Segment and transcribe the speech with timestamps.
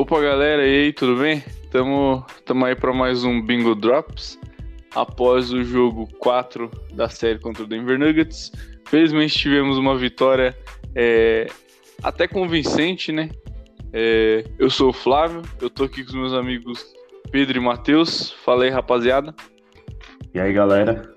[0.00, 1.44] Opa, galera, e aí, tudo bem?
[1.70, 4.40] Tamo, tamo aí para mais um Bingo Drops.
[4.94, 8.50] Após o jogo 4 da série contra o Denver Nuggets,
[8.86, 10.56] felizmente tivemos uma vitória
[10.94, 11.48] é,
[12.02, 13.28] até convincente, né?
[13.92, 16.82] É, eu sou o Flávio, eu tô aqui com os meus amigos
[17.30, 18.30] Pedro e Matheus.
[18.42, 19.34] Fala aí, rapaziada.
[20.32, 21.14] E aí, galera?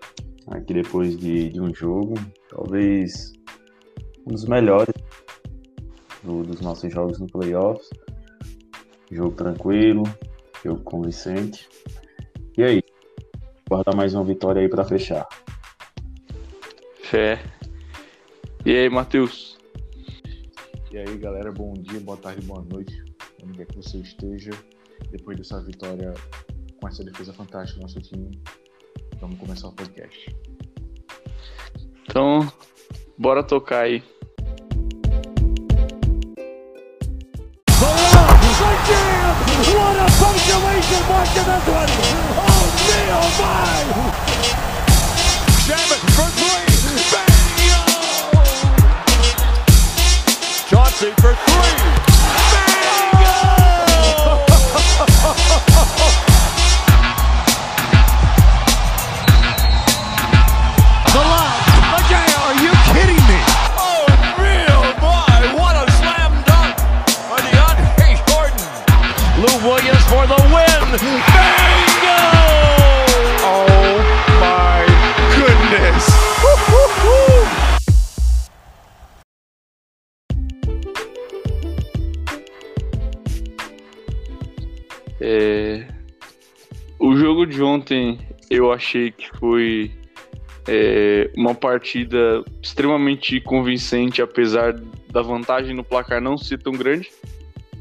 [0.48, 2.16] Aqui depois de, de um jogo,
[2.50, 3.32] talvez
[4.28, 4.94] um dos melhores
[6.22, 7.88] do, dos nossos jogos no playoffs.
[9.14, 10.02] Jogo tranquilo,
[10.66, 11.70] jogo convincente.
[12.58, 12.84] E aí?
[13.70, 15.28] Guardar mais uma vitória aí para fechar.
[17.04, 17.40] Fé.
[18.66, 19.60] E aí, Matheus?
[20.92, 23.04] E aí, galera, bom dia, boa tarde, boa noite.
[23.44, 24.50] Onde quer que você esteja,
[25.12, 26.12] depois dessa vitória
[26.82, 28.42] com essa defesa fantástica do nosso time,
[29.22, 30.36] vamos começar o podcast.
[32.10, 32.52] Então,
[33.16, 34.04] bora tocar aí.
[41.24, 41.90] Mark to this one!
[42.38, 43.84] Oh me, oh my!
[45.66, 46.68] Shabbat for three!
[47.12, 47.34] Bang!
[50.70, 51.83] Chauncey for three!
[88.64, 89.92] Eu achei que foi
[90.68, 94.74] é, uma partida extremamente convincente, apesar
[95.12, 97.10] da vantagem no placar não ser tão grande,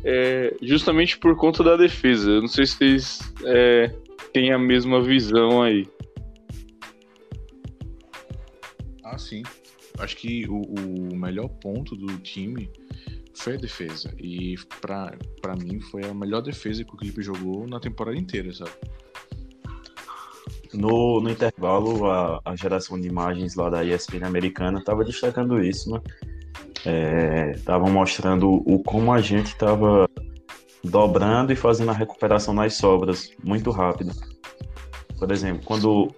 [0.04, 2.30] é, justamente por conta da defesa.
[2.30, 3.94] Eu não sei se vocês é,
[4.32, 5.86] têm a mesma visão aí.
[9.04, 9.42] Ah, sim.
[9.98, 12.70] Acho que o, o melhor ponto do time
[13.34, 14.12] foi a defesa.
[14.18, 18.72] E pra mim foi a melhor defesa que o Clipe jogou na temporada inteira, sabe?
[20.74, 25.90] No, no intervalo, a, a geração de imagens lá da ESPN americana estava destacando isso,
[25.90, 27.52] né?
[27.54, 30.08] Estavam mostrando o como a gente estava
[30.82, 34.12] dobrando e fazendo a recuperação nas sobras muito rápido.
[35.18, 36.12] Por exemplo, quando,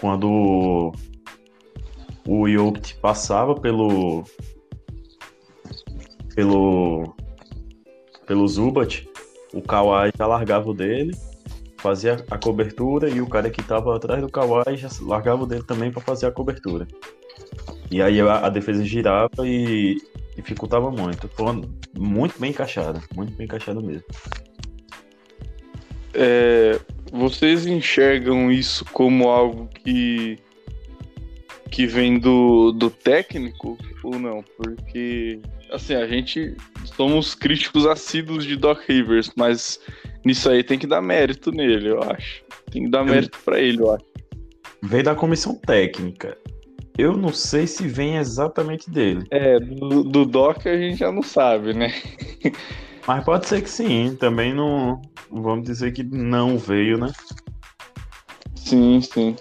[0.00, 0.92] quando
[2.26, 4.24] o Jokic passava pelo
[6.34, 7.14] pelo
[8.26, 9.08] pelo Zubat,
[9.52, 11.12] o Kawhi já largava o dele,
[11.80, 15.90] fazia a cobertura e o cara que estava atrás do Kawhi já largava dele também
[15.90, 16.86] para fazer a cobertura.
[17.90, 19.96] E aí a, a defesa girava e
[20.36, 21.28] dificultava muito.
[21.28, 21.46] Foi
[21.98, 24.04] muito bem encaixada, muito bem encaixada mesmo.
[26.12, 26.78] É,
[27.10, 30.38] vocês enxergam isso como algo que
[31.70, 34.42] que vem do, do técnico ou não?
[34.56, 35.40] Porque
[35.70, 36.56] assim, a gente
[36.96, 39.78] somos críticos assíduos de Doc Rivers, mas
[40.24, 42.42] nisso aí tem que dar mérito nele, eu acho.
[42.70, 44.04] Tem que dar mérito para ele, eu acho.
[44.82, 46.36] Veio da comissão técnica.
[46.98, 49.26] Eu não sei se vem exatamente dele.
[49.30, 51.92] É, do, do Doc a gente já não sabe, né?
[53.06, 54.16] Mas pode ser que sim.
[54.16, 55.00] Também não.
[55.30, 57.10] Vamos dizer que não veio, né?
[58.54, 59.36] Sim, sim.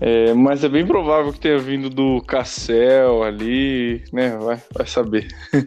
[0.00, 4.36] É, mas é bem provável que tenha vindo do Cassel ali, né?
[4.36, 5.28] Vai, vai saber.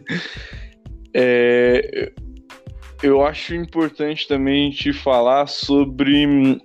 [1.14, 2.12] É,
[3.02, 6.60] eu acho importante também te falar sobre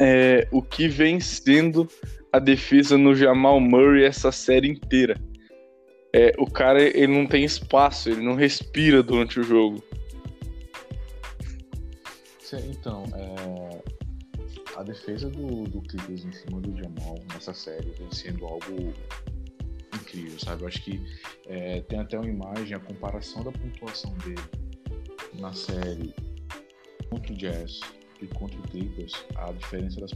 [0.00, 1.88] é, o que vem sendo
[2.32, 5.20] a defesa no Jamal Murray essa série inteira.
[6.12, 9.82] É, o cara ele não tem espaço, ele não respira durante o jogo.
[12.70, 13.82] Então, é,
[14.76, 18.94] a defesa do, do Clippers em cima do Jamal nessa série vem sendo algo
[19.92, 20.62] incrível, sabe?
[20.62, 21.00] Eu acho que
[21.48, 24.40] é, tem até uma imagem, a comparação da pontuação dele
[25.38, 26.14] na série
[27.10, 27.80] contra o Jazz
[28.20, 30.12] e contra o Clippers, a diferença das.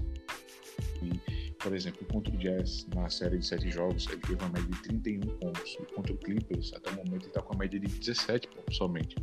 [1.03, 4.69] E, por exemplo, contra o Jazz, na série de 7 jogos, ele teve uma média
[4.71, 5.77] de 31 pontos.
[5.81, 8.77] E contra o Clippers, até o momento, ele está com a média de 17 pontos
[8.77, 9.17] somente.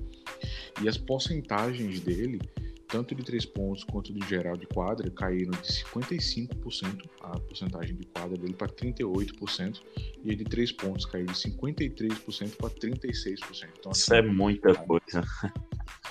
[0.82, 2.40] E as porcentagens dele
[2.88, 8.06] tanto de três pontos quanto de geral de quadra caíram de 55% a porcentagem de
[8.08, 9.82] quadra dele para 38%
[10.24, 13.68] e a de três pontos caiu de 53% para 36%.
[13.80, 15.24] Então, Isso é muita coisa.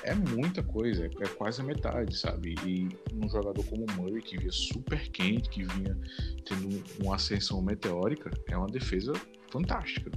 [0.07, 2.55] É muita coisa, é quase a metade, sabe?
[2.67, 5.97] E um jogador como o Murray, que vinha super quente, que vinha
[6.45, 9.15] tendo uma ascensão meteórica, é uma defesa
[9.51, 10.11] fantástica.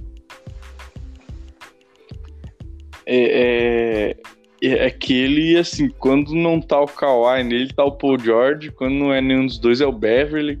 [3.06, 4.14] É,
[4.60, 8.70] é, é que ele, assim, quando não tá o Kawhi nele, tá o Paul George,
[8.70, 10.60] quando não é nenhum dos dois é o Beverly.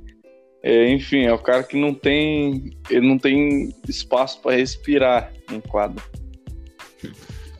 [0.62, 5.60] É, enfim, é o cara que não tem, ele não tem espaço para respirar em
[5.60, 6.02] quadra.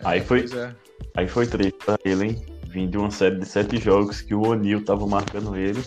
[0.02, 0.87] Aí foi- Pois é.
[1.18, 2.42] Aí foi triste pra ele, hein?
[2.68, 5.82] Vindo de uma série de sete jogos que o O'Neal tava marcando ele.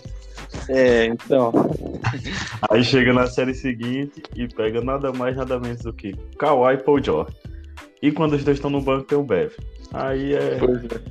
[0.68, 1.54] É, então.
[2.69, 6.83] Aí chega na série seguinte e pega nada mais, nada menos do que Kawhi e
[6.83, 7.33] Paul George.
[8.01, 9.54] E quando os dois estão no banco tem o Bev.
[9.94, 10.57] Aí é.
[10.60, 11.01] Pois é.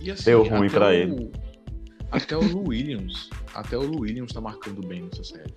[0.00, 1.30] E assim, Deu ruim pra o- ele.
[2.10, 5.52] Até o Lou Williams, até o Lou Williams tá marcando bem nessa série.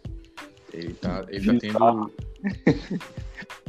[0.73, 2.11] Ele tá, ele tá tendo.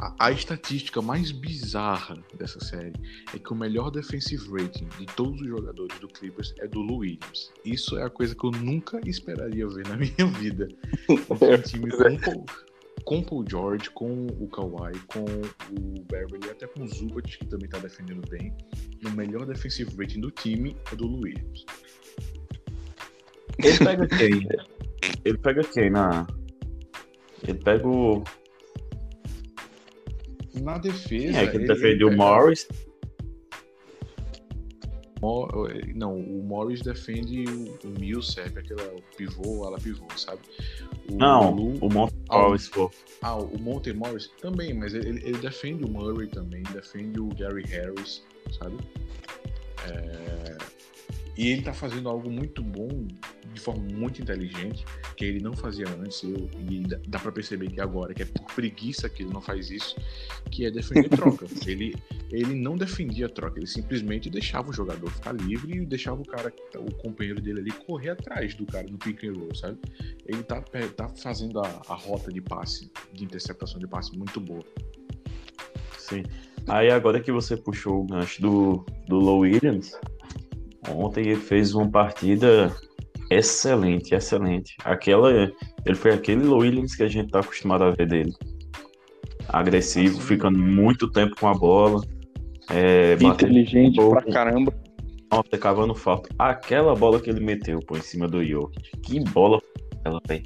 [0.01, 2.93] A, a estatística mais bizarra dessa série
[3.35, 6.97] é que o melhor defensive rating de todos os jogadores do Clippers é do Lou
[6.99, 7.51] Williams.
[7.63, 10.67] Isso é a coisa que eu nunca esperaria ver na minha vida.
[11.07, 12.45] Um time com, Paul-
[13.05, 17.45] com o Paul George, com o Kawhi, com o Beverly, até com o Zubat, que
[17.45, 18.51] também tá defendendo bem.
[18.99, 21.63] E o melhor defensive rating do time é do Lou Williams.
[23.59, 24.47] Ele pega quem?
[25.23, 26.25] Ele pega quem na.
[27.43, 28.23] Ele pega o.
[30.61, 31.37] Na defesa.
[31.39, 32.67] é que ele defendeu o ele- Morris?
[35.21, 35.47] Mo-
[35.95, 40.41] Não, o Morris defende o, o Millsap, aquele o pivô, ala pivô, sabe?
[41.11, 42.91] O Não, Lu- o Monte Ah, Morris, pô.
[43.21, 47.63] Ah, o Monte Morris também, mas ele, ele defende o Murray também, defende o Gary
[47.67, 48.23] Harris,
[48.57, 48.77] sabe?
[49.87, 50.57] É,
[51.41, 53.07] E ele tá fazendo algo muito bom,
[53.51, 54.85] de forma muito inteligente,
[55.17, 58.25] que ele não fazia antes, eu, e dá- dá pra perceber que agora, que é
[58.25, 59.95] por preguiça que ele não faz isso,
[60.51, 61.47] que é defender troca.
[61.65, 61.95] ele,
[62.29, 66.53] ele não defendia troca, ele simplesmente deixava o jogador ficar livre e deixava o cara,
[66.75, 69.79] o companheiro dele ali, correr atrás do cara no pick and roll, sabe?
[70.27, 74.39] Ele tá, pe- tá fazendo a, a rota de passe, de interceptação de passe muito
[74.39, 74.63] boa.
[75.97, 76.21] Sim.
[76.67, 79.97] Aí agora que você puxou o gancho do, do Low Williams,
[80.89, 82.75] ontem ele fez uma partida
[83.29, 84.75] excelente, excelente.
[84.83, 85.31] Aquela,
[85.85, 88.33] ele foi aquele Williams que a gente tá acostumado a ver dele.
[89.47, 92.01] Agressivo, ficando muito tempo com a bola.
[92.69, 94.21] É, Inteligente pouco.
[94.21, 94.73] pra caramba.
[95.31, 96.29] Nossa, cavando falta.
[96.37, 98.97] Aquela bola que ele meteu, pô, em cima do Jokic.
[99.01, 99.61] Que bola
[99.99, 100.43] aquela, velho.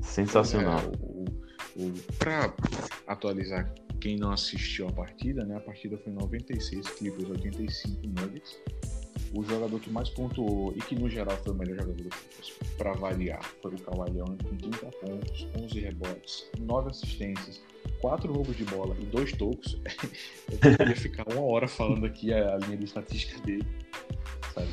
[0.00, 0.80] Sensacional.
[0.80, 2.52] É, o, o, pra
[3.06, 5.56] atualizar quem não assistiu a partida, né?
[5.56, 8.58] A partida foi 96 Clippers, 85 Nuggets.
[9.32, 12.52] O jogador que mais pontuou e que no geral foi o melhor jogador do Clippers,
[12.76, 17.62] pra variar, foi o Kawhi Leonard com 30 pontos, 11 rebotes, 9 assistências,
[18.00, 19.80] 4 roubos de bola e 2 tocos.
[20.50, 23.66] Eu poderia ficar uma hora falando aqui a, a linha de estatística dele,
[24.52, 24.68] sabe?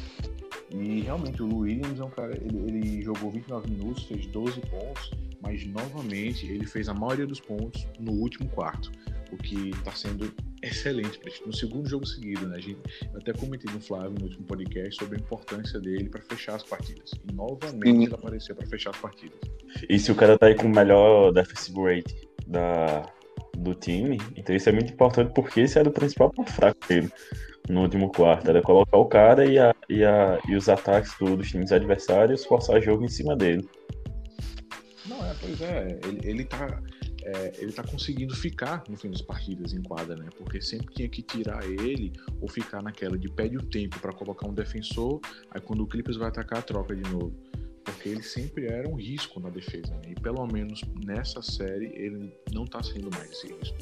[0.70, 5.12] E realmente o Williams é um cara, ele, ele jogou 29 minutos, fez 12 pontos,
[5.42, 8.92] mas novamente ele fez a maioria dos pontos no último quarto,
[9.32, 10.32] o que está sendo
[10.62, 11.46] excelente gente.
[11.46, 12.58] No segundo jogo seguido, né?
[12.58, 12.80] A gente,
[13.14, 16.64] eu até comentei no Flávio no último podcast sobre a importância dele para fechar as
[16.64, 17.12] partidas.
[17.30, 18.04] E novamente Sim.
[18.04, 19.40] ele apareceu para fechar as partidas.
[19.90, 23.10] E se o cara tá aí com o melhor defensive rate da,
[23.58, 27.10] do time, então isso é muito importante porque esse era o principal ponto fraco dele
[27.70, 28.50] no último quarto.
[28.50, 32.46] Era colocar o cara e, a, e, a, e os ataques do- dos times adversários
[32.46, 33.68] forçar jogo em cima dele.
[35.06, 36.82] Não, é, pois é, ele, ele tá.
[37.24, 40.28] é, ele tá conseguindo ficar no fim das partidas em quadra, né?
[40.38, 44.48] Porque sempre tinha que tirar ele ou ficar naquela de pede o tempo para colocar
[44.48, 45.20] um defensor,
[45.52, 47.34] aí quando o Clippers vai atacar, troca de novo.
[47.86, 50.12] Porque ele sempre era um risco na defesa, né?
[50.12, 53.78] E pelo menos nessa série ele não tá sendo mais esse risco.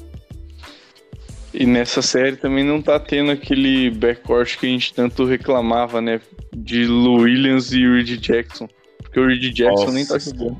[1.58, 6.20] E nessa série também não tá tendo aquele backcourt que a gente tanto reclamava, né?
[6.54, 8.68] De Lou Williams e Reed Jackson.
[9.02, 10.58] Porque o Reed Jackson Nossa nem tá jogando.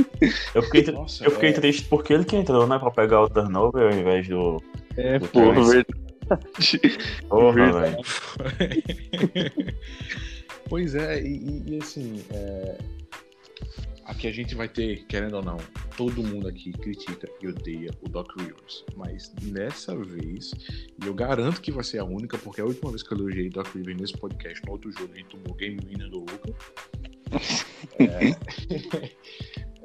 [0.54, 3.92] Eu fiquei, Nossa, eu fiquei triste porque ele que entrou, né, pra pegar o turnover
[3.92, 4.62] ao invés do.
[4.96, 5.86] É, Do pô, verdade.
[7.28, 7.96] Porra, Verdade.
[8.58, 9.52] velho.
[10.68, 12.78] pois é, e, e- e assim, é,
[14.10, 15.56] aqui a gente vai ter, querendo ou não,
[15.96, 18.84] todo mundo aqui critica e odeia o Doc Rivers.
[18.96, 20.52] Mas nessa vez,
[21.02, 23.48] e eu garanto que vai ser a única, porque a última vez que eu elogiei
[23.48, 26.54] Doc Rivers nesse podcast, no outro jogo, a gente tomou Game Winner do Luca.
[27.98, 29.14] É,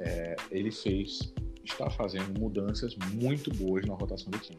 [0.00, 1.32] é, ele fez,
[1.64, 4.58] está fazendo mudanças muito boas na rotação do time.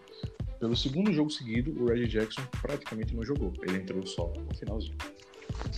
[0.60, 3.54] Pelo segundo jogo seguido, o Reggie Jackson praticamente não jogou.
[3.62, 4.98] Ele entrou só no finalzinho.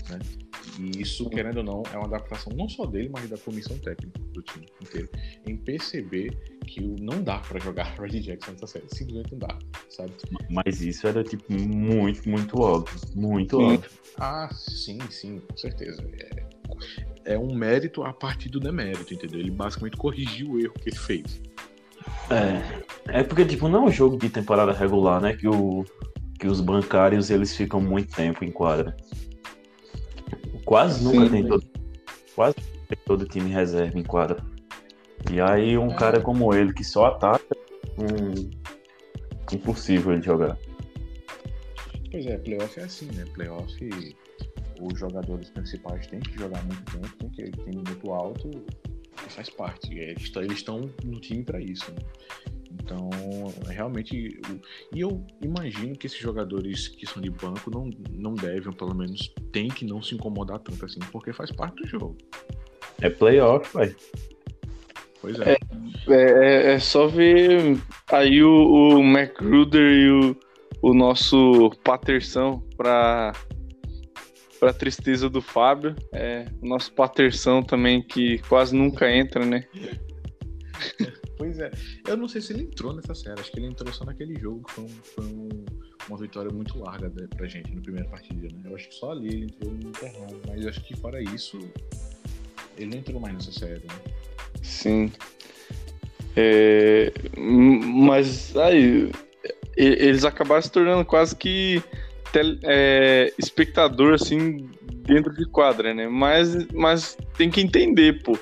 [0.10, 0.20] Né?
[0.80, 4.20] E isso, querendo ou não, é uma adaptação não só dele, mas da comissão técnica
[4.32, 5.10] do time inteiro.
[5.46, 6.30] Em perceber
[6.66, 8.86] que não dá pra jogar Reggie Jackson nessa série.
[8.94, 9.60] Simplesmente não dá,
[9.90, 10.14] sabe?
[10.50, 13.00] Mas isso era, tipo, muito, muito óbvio.
[13.16, 13.64] Muito Sim.
[13.64, 13.90] óbvio.
[14.18, 16.02] Ah, sim, sim, com certeza.
[17.26, 19.40] É, é um mérito a partir do demérito, entendeu?
[19.40, 21.42] Ele basicamente corrigiu o erro que ele fez.
[22.30, 23.20] É.
[23.20, 25.36] É porque, tipo, não é um jogo de temporada regular, né?
[25.36, 25.84] Que o,
[26.40, 28.96] que os bancários eles ficam muito tempo em quadra.
[30.70, 31.32] Quase nunca Sim.
[31.32, 31.66] tem todo,
[32.36, 34.46] quase nunca tem todo time reserva em quadra.
[35.32, 37.58] E aí um cara como ele que só ataca,
[37.98, 38.52] hum,
[39.52, 40.56] impossível ele jogar.
[42.12, 43.26] Pois é, playoff é assim, né?
[43.34, 43.90] Playoff,
[44.80, 48.52] os jogadores principais têm que jogar muito tempo, tem que ter minuto alto,
[49.26, 49.92] e faz parte.
[49.92, 51.98] E eles estão no time para isso, né?
[52.72, 53.10] Então,
[53.68, 54.40] realmente.
[54.94, 59.34] E eu imagino que esses jogadores que são de banco não, não devem, pelo menos,
[59.52, 62.18] tem que não se incomodar tanto assim, porque faz parte do jogo.
[63.02, 63.96] É playoff, vai.
[65.22, 65.58] Pois é.
[66.08, 67.78] É, é- é só ver
[68.12, 70.36] aí o, o McGruder e o,
[70.82, 73.34] o nosso Paterson pra,
[74.60, 75.96] pra tristeza do Fábio.
[76.14, 79.66] É, o nosso Paterson também que quase nunca entra, né?
[81.40, 81.72] Pois é.
[82.06, 84.62] Eu não sei se ele entrou nessa série, acho que ele entrou só naquele jogo,
[84.66, 85.66] que foi, um- foi um-
[86.10, 88.60] uma vitória muito larga né, pra gente no primeiro partida, né?
[88.66, 91.58] Eu acho que só ali ele entrou no terrão, mas acho que fora isso,
[92.78, 94.14] ele não entrou mais nessa série, né?
[94.62, 95.10] Sim.
[96.36, 99.10] É, mas aí
[99.78, 101.82] eles acabaram se tornando quase que
[102.34, 104.70] tel- é, espectador assim
[105.08, 106.08] dentro de quadra, né?
[106.10, 108.38] Mas, mas tem que entender, pô.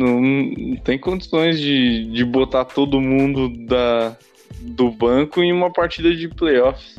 [0.00, 4.16] Não, não tem condições de, de botar todo mundo da,
[4.62, 6.96] do banco em uma partida de playoffs.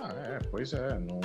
[0.00, 1.20] Ah, é, pois é, não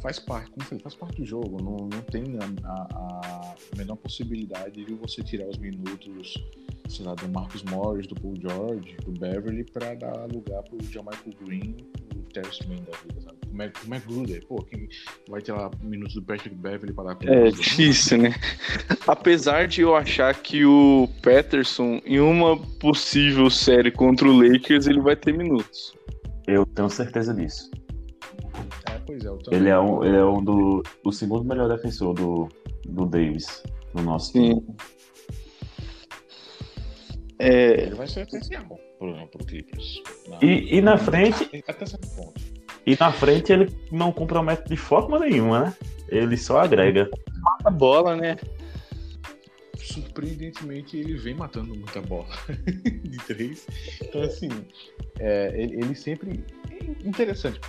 [0.00, 3.96] faz parte, como falei, faz parte do jogo, não, não tem a, a- a menor
[3.96, 6.32] possibilidade de você tirar os minutos,
[6.88, 11.28] sei lá, do Marcus Morris, do Paul George, do Beverly pra dar lugar pro Jamaica
[11.44, 11.76] Green,
[12.08, 13.39] pro Terrence Mann da vida, sabe?
[13.58, 14.88] É, como é Gruder, pô, quem
[15.28, 18.34] vai tirar minutos do Patrick Beverly pra dar pro É difícil, né?
[19.06, 25.00] Apesar de eu achar que o Patterson, em uma possível série contra o Lakers, ele
[25.00, 25.92] vai ter minutos.
[26.46, 27.70] Eu tenho certeza disso.
[28.88, 29.60] É, pois é, eu também.
[29.60, 32.48] Ele é um, ele é um do o segundo melhor defensor do,
[32.86, 33.62] do Davis
[33.94, 34.54] no nosso time.
[34.54, 34.66] Sim.
[37.38, 38.64] É, Ele vai ser essencial
[38.98, 40.02] pro, pro Clippers.
[40.28, 42.40] Na- E- e na frente- Até certo ponto.
[42.86, 45.74] E na frente ele não compromete de forma nenhuma, né?
[46.08, 47.08] Ele só agrega.
[47.64, 48.36] a bola, né?
[49.90, 52.28] surpreendentemente ele vem matando muita bola
[53.02, 53.66] de três.
[54.00, 54.48] Então assim,
[55.18, 56.44] é, ele, ele sempre
[57.04, 57.60] interessante.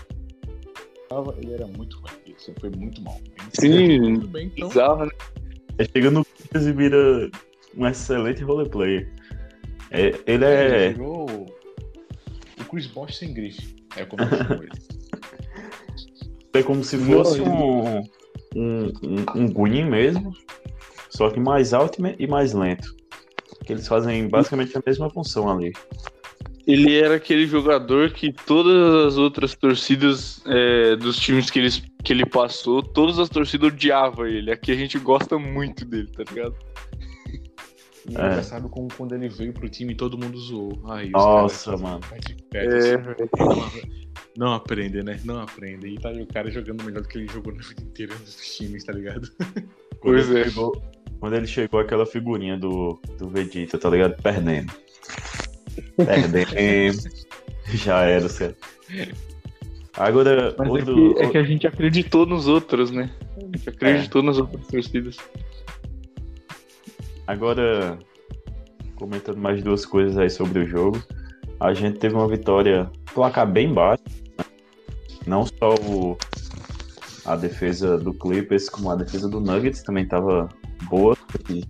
[1.41, 3.19] Ele era muito ruim, ele sempre foi muito mal.
[3.61, 5.11] Ele Sim, muito bem, então Bizarro, né?
[5.77, 7.29] Ele chega no e vira
[7.75, 9.11] um excelente roleplayer.
[9.89, 10.89] É, ele ele é.
[10.93, 11.25] virou
[12.59, 13.75] o Chris Bosh sem grife.
[13.97, 14.71] É como eu chamo ele.
[16.53, 17.99] É como se fosse um,
[18.55, 18.91] um,
[19.35, 20.33] um, um mesmo,
[21.09, 22.95] só que mais alto e mais lento.
[23.65, 25.71] Que eles fazem basicamente a mesma função ali.
[26.67, 32.13] Ele era aquele jogador que todas as outras torcidas é, dos times que, eles, que
[32.13, 34.51] ele passou, todas as torcidas odiavam ele.
[34.51, 36.55] Aqui a gente gosta muito dele, tá ligado?
[38.09, 38.19] E É.
[38.19, 40.81] engraçado como quando ele veio pro time todo mundo zoou.
[40.89, 41.99] Aí, os Nossa, caras- mano.
[42.53, 43.71] É, Patterson.
[44.37, 45.19] Não aprende, né?
[45.23, 45.87] Não aprende.
[45.87, 48.55] E tá aí o cara jogando melhor do que ele jogou na vida inteira nos
[48.57, 49.29] times, tá ligado?
[49.99, 50.43] Quando Pois ele é.
[50.45, 50.83] Chegou,
[51.19, 54.19] quando ele chegou aquela figurinha do, do Vegeta, tá ligado?
[54.23, 54.73] Perdendo.
[55.97, 56.97] Perdendo.
[57.73, 58.67] Já era, certo.
[59.95, 63.11] Agora, Mas é outro, que, é que a gente acreditou nos outros, né?
[63.37, 65.17] A gente acreditou nas outras torcidas.
[67.31, 67.97] Agora,
[68.97, 71.01] comentando mais duas coisas aí sobre o jogo.
[71.61, 74.03] A gente teve uma vitória, placar bem baixo.
[74.37, 74.43] né?
[75.25, 76.17] Não só o,
[77.23, 80.49] a defesa do Clippers, como a defesa do Nuggets também estava
[80.89, 81.15] boa.
[81.49, 81.63] e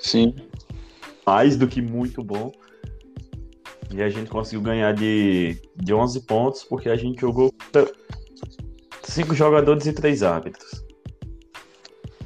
[0.00, 0.34] Sim.
[1.24, 2.50] Mais do que muito bom.
[3.94, 7.54] E a gente conseguiu ganhar de, de 11 pontos, porque a gente jogou
[9.04, 10.84] cinco jogadores e três árbitros.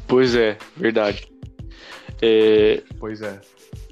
[0.07, 1.38] Pois é, verdade.
[2.21, 3.41] É, Pois é.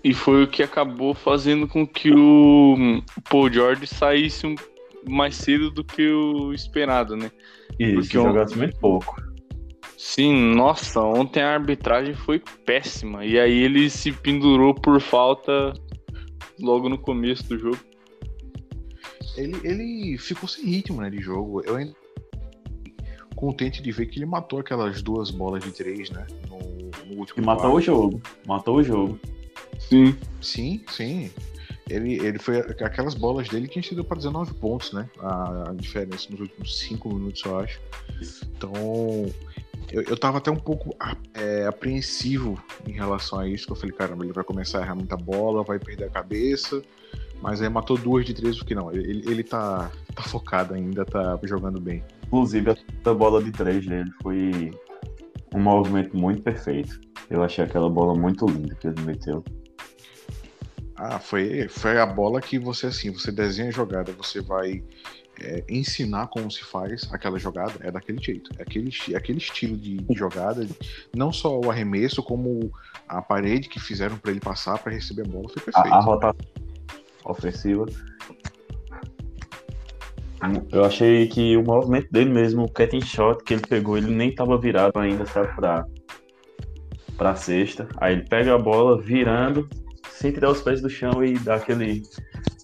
[0.03, 4.55] e foi o que acabou fazendo com que o Paul George saísse um-
[5.09, 7.31] mais cedo do que o esperado, né?
[7.79, 9.15] Isso, Porque jogasse muito pouco.
[9.97, 13.25] Sim, nossa, ontem a arbitragem foi péssima.
[13.25, 15.73] E aí ele se pendurou por falta
[16.61, 17.79] logo no começo do jogo.
[19.37, 21.63] Ele, ele ficou sem ritmo, né, de jogo.
[21.65, 21.95] Eu ainda
[23.35, 26.27] contente de ver que ele matou aquelas duas bolas de três, né?
[27.05, 27.77] No, último E matou quarto.
[27.77, 28.23] o jogo.
[28.47, 29.19] Matou o jogo.
[29.79, 30.17] Sim.
[30.41, 31.31] Sim, sim.
[31.89, 35.09] Ele, ele foi aquelas bolas dele que encheu para 19 pontos, né?
[35.21, 37.81] A, a diferença nos últimos 5 minutos, eu acho.
[38.57, 38.73] Então,
[39.93, 43.67] eu, eu tava até um pouco a- é, apreensivo em relação a isso.
[43.67, 46.83] Que eu falei, caramba, ele vai começar a errar muita bola, vai perder a cabeça.
[47.41, 51.39] Mas aí matou duas de três, porque não, ele, ele tá, tá focado ainda, tá
[51.45, 52.03] jogando bem.
[52.27, 52.75] Inclusive,
[53.05, 54.73] a bola de três dele foi
[55.55, 57.01] um movimento muito perfeito.
[57.29, 59.45] Eu achei aquela bola muito linda que ele meteu.
[60.97, 64.83] Ah, foi, foi a bola que você, assim, você desenha a jogada, você vai
[65.41, 68.51] é, ensinar como se faz aquela jogada, é daquele jeito.
[68.59, 70.67] É aquele, é aquele estilo de, de jogada,
[71.15, 72.73] não só o arremesso, como
[73.07, 75.93] a parede que fizeram para ele passar para receber a bola, foi perfeito.
[75.93, 76.67] A, a rotação
[77.25, 77.87] ofensiva.
[80.71, 84.35] Eu achei que o movimento dele mesmo, o catching shot que ele pegou, ele nem
[84.35, 85.87] tava virado ainda, sabe, pra,
[87.17, 87.89] pra cesta.
[87.99, 89.69] Aí ele pega a bola virando,
[90.11, 92.03] sem tirar os pés do chão e dá aquele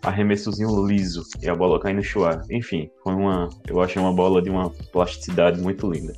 [0.03, 2.43] arremessozinho liso e a bola cai no chuar.
[2.51, 6.13] Enfim, foi uma, eu achei uma bola de uma plasticidade muito linda.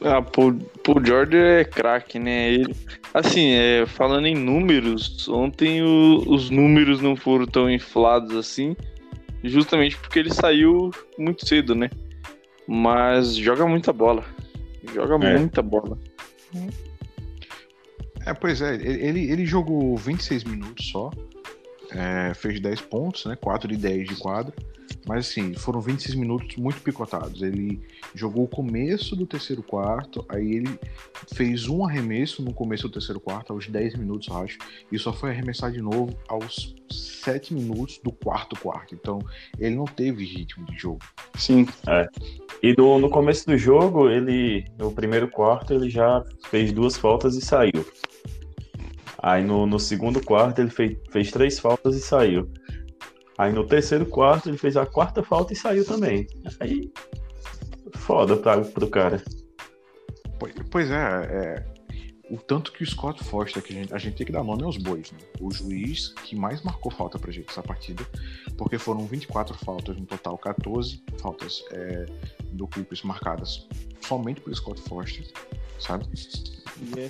[0.00, 2.52] Ah, Paul, Paul George é craque, né?
[2.52, 2.74] Ele,
[3.12, 8.76] assim, é, falando em números, ontem o, os números não foram tão inflados assim,
[9.42, 11.90] justamente porque ele saiu muito cedo, né?
[12.66, 14.24] Mas joga muita bola.
[14.94, 15.38] Joga É.
[15.38, 15.98] muita bola.
[18.24, 21.10] É, pois é, ele, ele- jogou 26 minutos só,
[21.90, 23.36] é, fez 10 pontos, né?
[23.36, 24.54] 4 de 10 de quadra.
[25.06, 27.42] Mas assim, foram 26 minutos muito picotados.
[27.42, 27.80] Ele
[28.14, 30.78] jogou o começo do terceiro quarto, aí ele
[31.34, 34.58] fez um arremesso no começo do terceiro quarto, aos 10 minutos, eu acho,
[34.90, 38.94] e só foi arremessar de novo aos 7 minutos do quarto quarto.
[38.94, 39.18] Então,
[39.58, 41.00] ele não teve ritmo de jogo.
[41.36, 41.66] Sim.
[42.62, 47.34] E do- no começo do jogo, ele, no primeiro quarto, ele já fez duas faltas
[47.36, 47.86] e saiu.
[49.20, 52.48] Aí no, no segundo quarto, ele fez, fez três faltas e saiu.
[53.38, 56.26] Aí no terceiro quarto, ele fez a quarta falta e saiu também.
[56.58, 56.92] Aí,
[57.94, 59.22] foda pra, pro cara.
[60.70, 61.64] Pois, é, é,
[62.30, 64.64] o tanto que o Scott Foster, que a gente, a gente tem que dar nome
[64.64, 65.18] aos bois, né?
[65.40, 68.04] O juiz que mais marcou falta pra gente essa partida,
[68.56, 72.06] porque foram 24 faltas no total, 14 faltas é,
[72.52, 73.66] do Clippers marcadas
[74.00, 75.24] somente pelo Scott Foster,
[75.78, 76.06] sabe?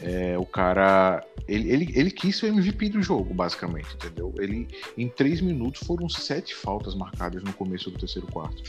[0.02, 4.34] É, o cara, ele, ele, ele quis ser o MVP do jogo, basicamente, entendeu?
[4.38, 8.62] Ele, em 3 minutos, foram sete faltas marcadas no começo do terceiro quarto.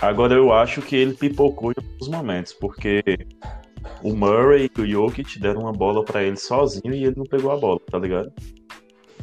[0.00, 3.02] Agora eu acho que ele pipocou em alguns momentos, porque
[4.02, 7.50] o Murray e o Jokic deram uma bola pra ele sozinho e ele não pegou
[7.52, 8.32] a bola, tá ligado?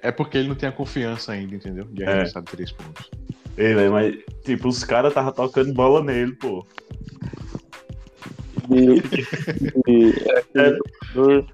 [0.01, 1.85] É porque ele não tem a confiança ainda, entendeu?
[1.85, 3.09] De arremessar de três pontos.
[3.57, 6.65] Ei, mas, tipo, os caras tava tocando bola nele, pô.
[8.71, 10.77] E, e é, aquele
[11.13, 11.45] jogador,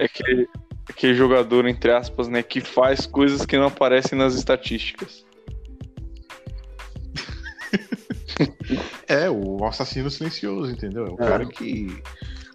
[0.00, 0.48] é aquele,
[0.88, 5.24] aquele jogador, entre aspas, né, que faz coisas que não aparecem nas estatísticas.
[9.06, 11.06] É, o assassino silencioso, entendeu?
[11.06, 11.28] É o É.
[11.28, 12.02] cara que,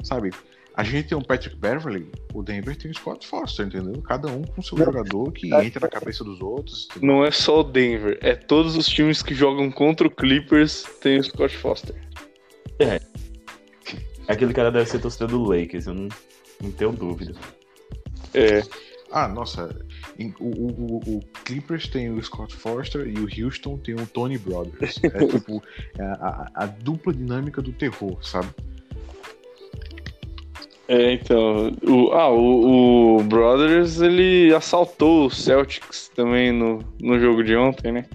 [0.04, 0.32] sabe,
[0.76, 4.02] a gente tem um Patrick Beverly, o Denver tem o Scott Foster, entendeu?
[4.02, 6.88] Cada um com seu jogador que entra na cabeça dos outros.
[6.90, 7.08] entendeu?
[7.16, 11.20] Não é só o Denver, é todos os times que jogam contra o Clippers tem
[11.20, 11.96] o Scott Foster.
[14.30, 16.08] Aquele cara deve ser torcedor do Lakers, eu não,
[16.62, 17.34] não tenho dúvida.
[18.34, 18.62] É,
[19.12, 19.76] Ah, nossa,
[20.40, 24.38] o, o- o- o Clippers tem o Scott Foster e o Houston tem o Tony
[24.38, 25.00] Brothers.
[25.04, 25.64] É tipo
[25.98, 28.50] é a, a- a dupla dinâmica do terror, sabe?
[30.88, 31.76] é então.
[31.88, 37.92] O, ah, o, o Brothers ele assaltou o Celtics também no, no jogo de ontem,
[37.92, 38.06] né?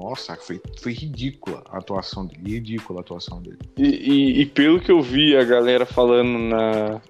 [0.00, 3.58] Nossa, foi, foi ridícula a atuação dele, ridícula a atuação dele.
[3.76, 7.00] E, e- e pelo que eu vi a galera falando na,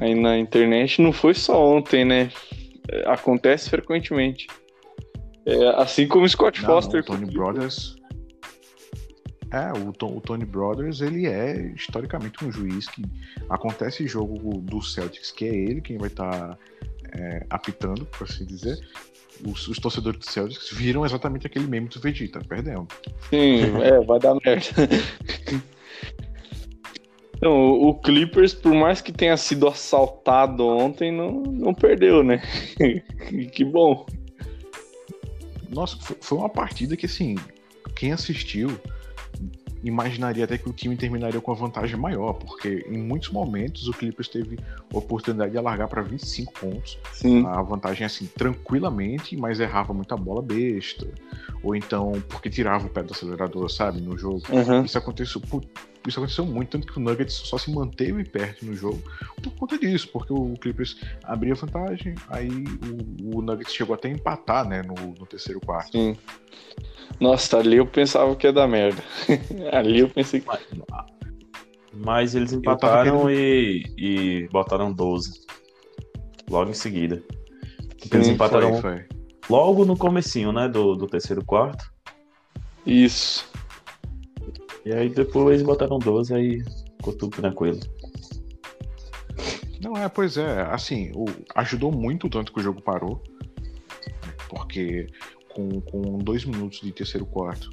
[0.00, 2.30] aí na internet, não foi só ontem, né?
[2.90, 4.46] É, Acontece frequentemente.
[5.44, 7.04] É, assim como o Scott Não, Foster.
[7.06, 7.96] não, o Tony Brothers.
[9.50, 13.02] É, o, To- o Tony Brothers, ele é historicamente um juiz que
[13.48, 16.58] acontece jogo do Celtics, que é ele quem vai estar
[17.48, 18.78] apitando, por assim dizer.
[19.46, 22.88] Os, os torcedores do Celtics viram exatamente aquele meme do Vegeta, perdemos.
[23.30, 24.66] Sim, é, vai dar merda.
[27.38, 32.42] Então, o Clippers, por mais que tenha sido assaltado ontem, não, não perdeu, né?
[33.52, 34.04] que bom.
[35.70, 37.36] Nossa, foi, foi uma partida que, assim,
[37.94, 38.80] quem assistiu
[39.82, 43.92] imaginaria até que o time terminaria com uma vantagem maior, porque em muitos momentos o
[43.92, 44.58] Clippers teve
[44.92, 46.98] a oportunidade de alargar para 25 pontos.
[47.12, 47.46] Sim.
[47.46, 51.06] a vantagem assim, tranquilamente, mas errava muita bola besta.
[51.62, 54.42] Ou então, porque tirava o pé do acelerador, sabe, no jogo.
[54.50, 54.84] Uhum.
[54.84, 55.40] Isso aconteceu,
[56.08, 59.02] isso aconteceu muito, tanto que o Nuggets só se manteve perto no jogo
[59.42, 64.12] por conta disso, porque o Clippers abria vantagem, aí o, o Nuggets chegou até a
[64.12, 65.92] empatar, né, no, no terceiro quarto.
[65.92, 66.16] Sim.
[67.20, 69.02] Nossa, ali eu pensava que ia dar merda.
[69.72, 70.46] ali eu pensei que.
[71.92, 75.46] Mas eles empataram e, e botaram 12.
[76.48, 77.22] Logo em seguida.
[77.98, 79.06] Porque eles Sim, empataram Foi, foi.
[79.50, 80.68] logo no comecinho, né?
[80.68, 81.90] Do, do terceiro quarto.
[82.86, 83.50] Isso.
[84.88, 86.64] E aí depois botaram 12, aí
[86.96, 87.78] ficou tudo tranquilo.
[89.82, 93.22] Não, é, pois é, assim, o- ajudou muito o tanto que o jogo parou,
[94.48, 95.06] porque
[95.50, 97.68] com, com dois minutos de terceiro quarto,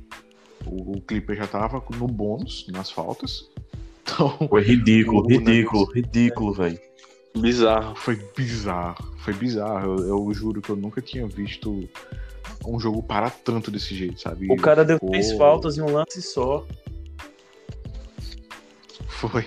[0.65, 3.49] o, o Clipper já tava no bônus, nas faltas,
[4.03, 6.79] então Foi ridículo, O ridículo, ridículo, velho.
[7.33, 7.95] Bizarro.
[7.95, 11.87] foi bizarro, foi bizarro, eu, eu juro que eu nunca tinha visto
[12.67, 14.51] um jogo parar tanto desse jeito, sabe?
[14.51, 16.67] O cara deu três faltas em um lance só.
[19.15, 19.45] Foi.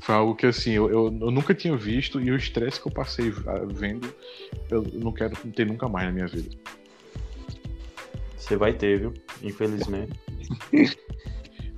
[0.00, 2.92] Foi algo que assim, eu, eu, eu nunca tinha visto e o estresse que eu
[2.92, 3.30] passei
[3.66, 4.12] vendo,
[4.70, 6.48] eu não quero ter nunca mais na minha vida.
[8.36, 9.14] Você vai ter, viu?
[9.42, 10.18] Infelizmente.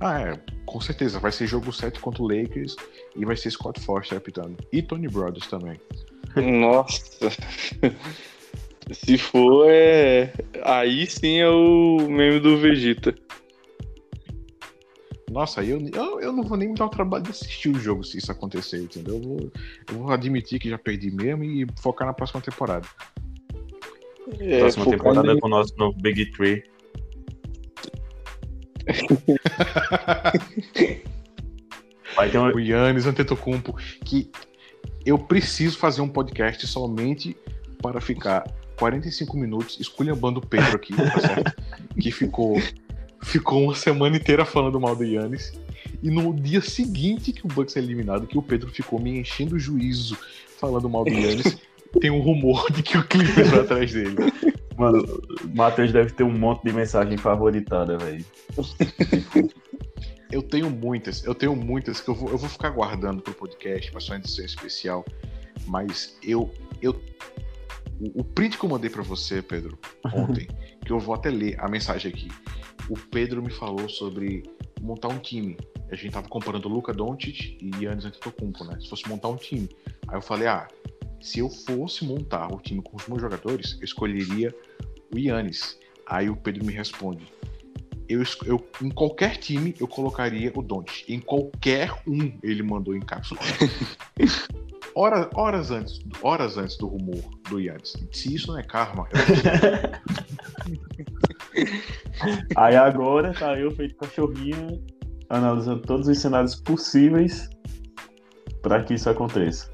[0.03, 1.19] Ah, é, com certeza.
[1.19, 2.75] Vai ser jogo 7 contra o Lakers
[3.15, 4.57] e vai ser Scott Foster apitando.
[4.71, 5.79] E Tony Brothers também.
[6.35, 7.29] Nossa.
[8.91, 10.33] Se for, é.
[10.63, 13.13] Aí sim é o meme do Vegeta.
[15.31, 18.03] Nossa, eu, eu, eu não vou nem me dar o trabalho de assistir o jogo
[18.03, 19.15] se isso acontecer, entendeu?
[19.15, 19.39] Eu vou,
[19.89, 22.85] eu vou admitir que já perdi mesmo e focar na próxima temporada.
[24.39, 26.63] É, Próxima temporada em- com o nosso novo Big Tree.
[32.15, 32.53] Vai ter um...
[32.53, 34.29] O Yannis Antetokounmpo, que
[35.05, 37.35] eu preciso fazer um podcast somente
[37.81, 38.43] para ficar
[38.77, 41.53] 45 minutos esculhambando o Pedro aqui, tá certo?
[41.99, 42.57] que ficou,
[43.21, 45.53] ficou uma semana inteira falando mal do Yannis.
[46.01, 49.55] E no dia seguinte que o Bucks é eliminado, que o Pedro ficou me enchendo
[49.55, 50.17] o juízo
[50.59, 51.57] falando mal do Yannis,
[51.99, 54.15] tem um rumor de que o Clippers vai atrás dele.
[54.77, 55.03] Mano,
[55.43, 58.25] o Matheus deve ter um monte de mensagem favoritada, velho.
[60.31, 63.91] Eu tenho muitas, eu tenho muitas que eu vou, eu vou ficar guardando pro podcast,
[63.91, 65.05] pra sua edição especial.
[65.67, 66.49] Mas eu.
[66.81, 66.99] eu
[68.01, 69.77] o, o print que eu mandei pra você, Pedro,
[70.13, 70.47] ontem,
[70.85, 72.27] que eu vou até ler a mensagem aqui.
[72.89, 74.43] O Pedro me falou sobre
[74.81, 75.57] montar um time.
[75.91, 78.77] A gente tava comparando o Luca Doncic e Yannis Antetokounmpo, né?
[78.81, 79.69] Se fosse montar um time.
[80.07, 80.67] Aí eu falei, ah,
[81.19, 84.55] se eu fosse montar o time com os meus jogadores, eu escolheria
[85.13, 85.77] o Yannis.
[86.07, 87.27] Aí o Pedro me responde,
[88.09, 91.07] eu, eu- em qualquer time eu colocaria o Doncic.
[91.09, 93.39] Em qualquer um ele mandou em cápsula.
[94.93, 97.93] Hora- horas antes, horas antes do rumor do Yannis.
[98.11, 99.19] Se isso não é karma, eu
[102.55, 104.81] Aí agora tá eu feito cachorrinho,
[105.29, 107.49] analisando todos os cenários possíveis
[108.61, 109.69] para que isso aconteça.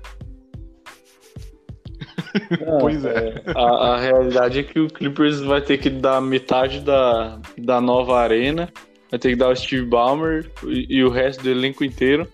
[2.79, 3.41] Pois é.
[3.55, 8.19] A, a realidade é que o Clippers vai ter que dar metade da, da nova
[8.19, 8.71] arena,
[9.09, 12.27] vai ter que dar o Steve Ballmer e, e o resto do elenco inteiro.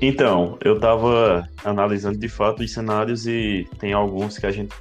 [0.00, 4.74] Então, eu tava analisando de fato os cenários e tem alguns que a gente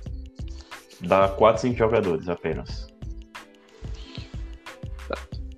[1.02, 2.88] dá 4, 5 jogadores apenas.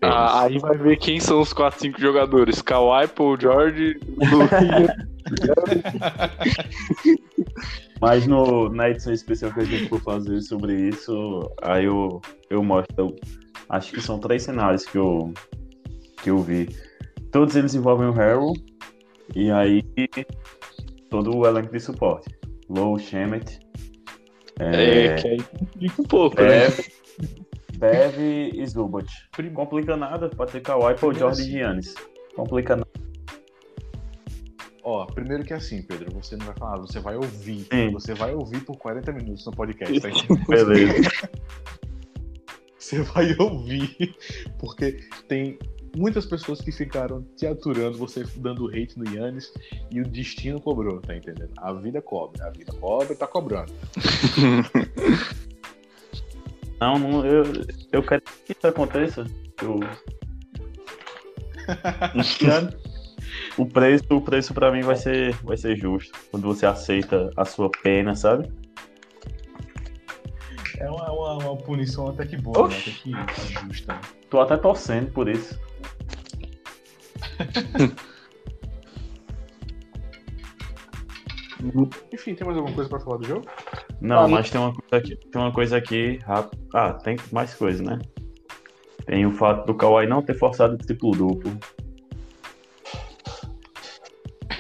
[0.01, 3.99] Ah, aí vai ver quem são os 4, 5 jogadores: Kawhi, Paul George,
[7.99, 12.63] Mas no, na edição especial que a gente for fazer sobre isso, aí eu, eu
[12.63, 12.93] mostro.
[12.97, 13.15] eu
[13.69, 15.33] acho que são três cenários que eu,
[16.21, 16.69] que eu vi.
[17.31, 18.63] Todos eles envolvem o Harold
[19.33, 19.83] e aí
[21.09, 22.35] todo o elenco de suporte.
[22.69, 23.59] Low, Shemet,
[24.59, 26.67] É, que aí complica um pouco, né?
[27.77, 28.19] Bev,
[28.53, 29.07] e Zubat.
[29.53, 31.93] Complica nada, pode ter Kawhi, Paul George e Giannis.
[32.35, 32.89] Complica nada.
[34.83, 37.65] Ó, primeiro que é assim, Pedro, você não vai falar, você vai ouvir.
[37.71, 37.91] Sim.
[37.91, 40.09] Você vai ouvir por 40 minutos no podcast, tá?
[40.47, 41.11] Beleza.
[42.77, 44.15] Você vai ouvir,
[44.59, 45.57] porque tem
[45.95, 49.51] muitas pessoas que ficaram te aturando, você dando hate no Yannis,
[49.91, 51.51] e o destino cobrou, tá entendendo?
[51.57, 53.71] A vida cobra, a vida cobra tá cobrando.
[56.79, 57.43] Não, não eu,
[57.91, 59.25] eu quero que isso aconteça.
[59.61, 59.79] Eu...
[63.57, 66.17] o preço, o preço para mim vai ser, vai ser justo.
[66.29, 68.51] Quando você aceita a sua pena, sabe?
[70.77, 73.09] É uma, uma, uma punição até que boa, Oxi.
[73.09, 73.21] né?
[73.21, 73.99] Até que justa.
[74.29, 75.59] Tô até torcendo por isso.
[82.13, 83.47] Enfim, tem mais alguma coisa pra falar do jogo?
[84.01, 86.61] Não, Ah, mas tem uma coisa aqui, tem uma coisa aqui rápido.
[86.73, 87.99] Ah, tem mais coisa, né?
[89.05, 91.57] Tem o fato do Kawhi não ter forçado o triplo duplo.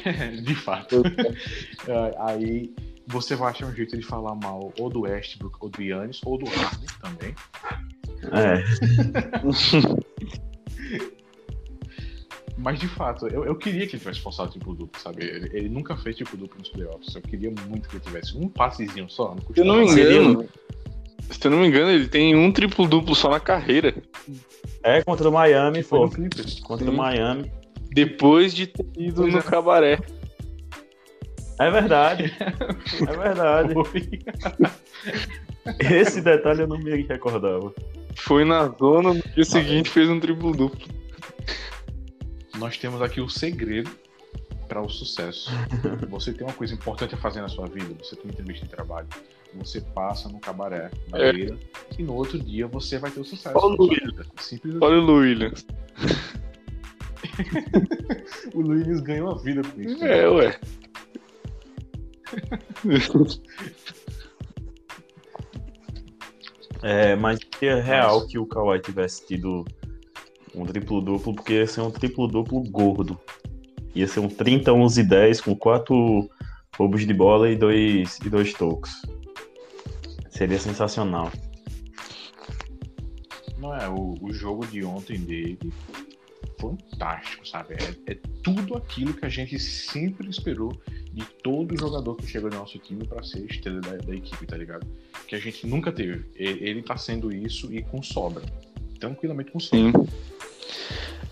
[0.43, 1.01] De fato.
[2.19, 2.73] Aí
[3.07, 6.37] você vai achar um jeito de falar mal ou do Westbrook, ou do Yannis, ou
[6.37, 7.35] do Harden também.
[8.31, 8.63] É.
[12.57, 15.23] Mas de fato, eu, eu queria que ele tivesse forçado triplo duplo, sabe?
[15.23, 17.13] Ele, ele nunca fez triplo duplo nos playoffs.
[17.13, 19.35] Eu queria muito que ele tivesse um passezinho só.
[19.35, 20.49] Não Se eu não me engano,
[21.29, 23.93] se eu não me engano, ele tem um triplo duplo só na carreira.
[24.81, 26.09] É contra o Miami, Foi.
[26.63, 26.93] Contra o.
[26.93, 27.51] Miami.
[27.91, 29.43] Depois de ter ido Pois no é.
[29.43, 29.99] cabaré.
[31.59, 32.33] É verdade.
[33.07, 33.73] É verdade.
[33.73, 34.09] Foi.
[35.79, 37.73] Esse detalhe eu não me recordava.
[38.15, 40.87] Foi na zona, no dia seguinte fez um triplo duplo.
[42.57, 43.89] Nós temos aqui o segredo
[44.67, 45.49] para o sucesso.
[46.09, 48.71] Você tem uma coisa importante a fazer na sua vida, você tem uma entrevista de
[48.71, 49.07] trabalho,
[49.53, 51.33] você passa no cabaré da É.
[51.33, 51.57] beira
[51.99, 53.55] e no outro dia você vai ter o sucesso.
[53.57, 54.25] Olha o na.
[54.37, 54.83] Simples assim.
[54.85, 55.65] Olha o Williams.
[58.53, 60.03] O Luiz ganhou a vida com isso.
[60.03, 60.59] É, ué.
[66.87, 69.65] É, mas é real que o Kawhi tivesse tido
[70.53, 73.19] um triplo-duplo, porque ia ser um triplo-duplo gordo.
[73.95, 76.29] Ia ser um 30, 11 e 10 com 4
[76.77, 78.91] roubos de bola e dois, e dois tocos.
[80.29, 81.31] Seria sensacional.
[83.57, 85.57] Não é, o, o jogo de ontem dele
[86.69, 87.75] fantástico, sabe?
[87.75, 90.71] É, é tudo aquilo que a gente sempre esperou
[91.13, 94.57] de todo jogador que chega no nosso time para ser estrela da, da equipe, tá
[94.57, 94.85] ligado?
[95.27, 96.25] Que a gente nunca teve.
[96.35, 98.43] Ele tá sendo isso e com sobra.
[98.99, 99.91] Tranquilamente com sobra.
[99.91, 100.07] Sim.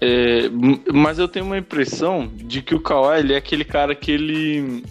[0.01, 0.49] É,
[0.93, 4.83] mas eu tenho uma impressão de que o Kawhi ele é aquele cara que ele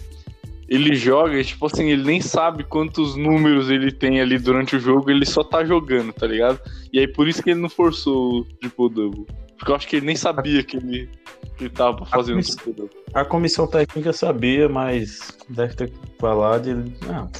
[0.67, 5.11] ele joga, tipo assim, ele nem sabe quantos números ele tem ali durante o jogo,
[5.11, 6.59] ele só tá jogando, tá ligado?
[6.91, 9.27] E aí por isso que ele não forçou o triple double.
[9.63, 11.09] Porque eu acho que ele nem sabia que ele,
[11.55, 12.89] que ele tava fazendo double.
[13.13, 16.73] A comissão técnica sabia, mas deve ter falado e
[17.05, 17.31] não,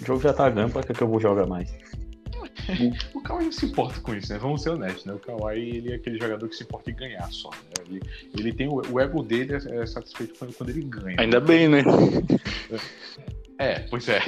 [0.00, 1.68] o jogo já tá ganho, pra que, que eu vou jogar mais?
[3.12, 4.38] O Kawhi não se importa com isso, né?
[4.38, 5.14] Vamos ser honestos, né?
[5.14, 7.50] O Kawhi ele é aquele jogador que se importa em ganhar só.
[7.50, 7.84] Né?
[7.88, 8.00] Ele,
[8.38, 11.16] ele tem o, o ego dele é, é satisfeito quando, quando ele ganha.
[11.18, 11.82] Ainda bem, né?
[13.58, 14.20] É, pois é.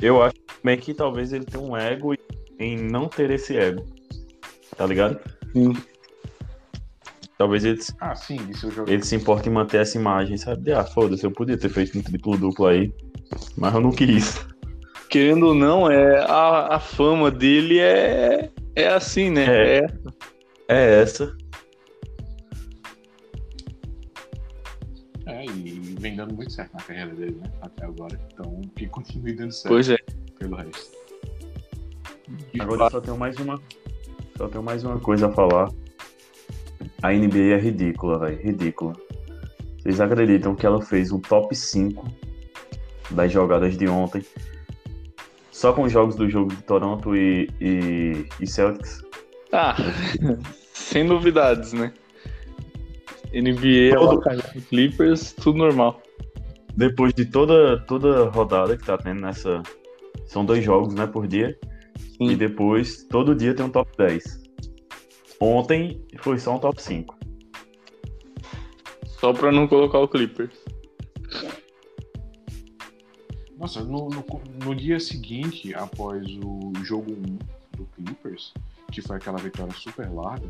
[0.00, 2.14] Eu acho também que talvez ele tenha um ego
[2.56, 3.84] em não ter esse ego.
[4.78, 5.20] Tá ligado?
[5.52, 5.74] Sim.
[7.36, 8.92] Talvez ele, ah, sim, de ser o jogador.
[8.92, 10.72] ele se importe em manter essa imagem, sabe?
[10.72, 12.92] Ah, foda-se, eu podia ter feito um triplo duplo aí,
[13.56, 14.44] mas eu não quis.
[15.10, 19.46] Querendo ou não, é, a, a fama dele é, é assim, né?
[19.46, 19.78] É.
[19.78, 19.88] É.
[20.68, 21.36] É essa.
[25.26, 27.50] É, e vem dando muito certo na carreira dele, né?
[27.62, 28.20] Até agora.
[28.32, 29.96] Então, que continue dando certo Pois é.
[30.38, 30.98] pelo resto.
[32.60, 33.60] Agora eu só tenho mais uma.
[34.38, 35.68] Só tenho mais uma coisa a falar.
[37.02, 38.40] A NBA é ridícula, velho.
[38.40, 38.92] Ridícula.
[39.78, 42.06] Vocês acreditam que ela fez um top 5
[43.10, 44.24] das jogadas de ontem?
[45.50, 49.02] Só com os jogos do jogo de Toronto e, e, e Celtics?
[49.52, 49.74] Ah,
[50.72, 51.92] sem novidades, né?
[53.32, 54.62] NBA, Todo- Todo...
[54.68, 56.00] Clippers, tudo normal.
[56.76, 59.60] Depois de toda, toda rodada que tá tendo nessa.
[60.26, 61.58] São dois jogos, né, por dia.
[62.18, 62.30] Sim.
[62.30, 64.42] E depois, todo dia tem um top 10.
[65.40, 67.16] Ontem foi só um top 5.
[69.06, 70.58] Só pra não colocar o Clippers.
[73.56, 74.24] Nossa, no, no,
[74.64, 77.38] no dia seguinte, após o jogo 1
[77.76, 78.52] do Clippers,
[78.92, 80.48] que foi aquela vitória super larga,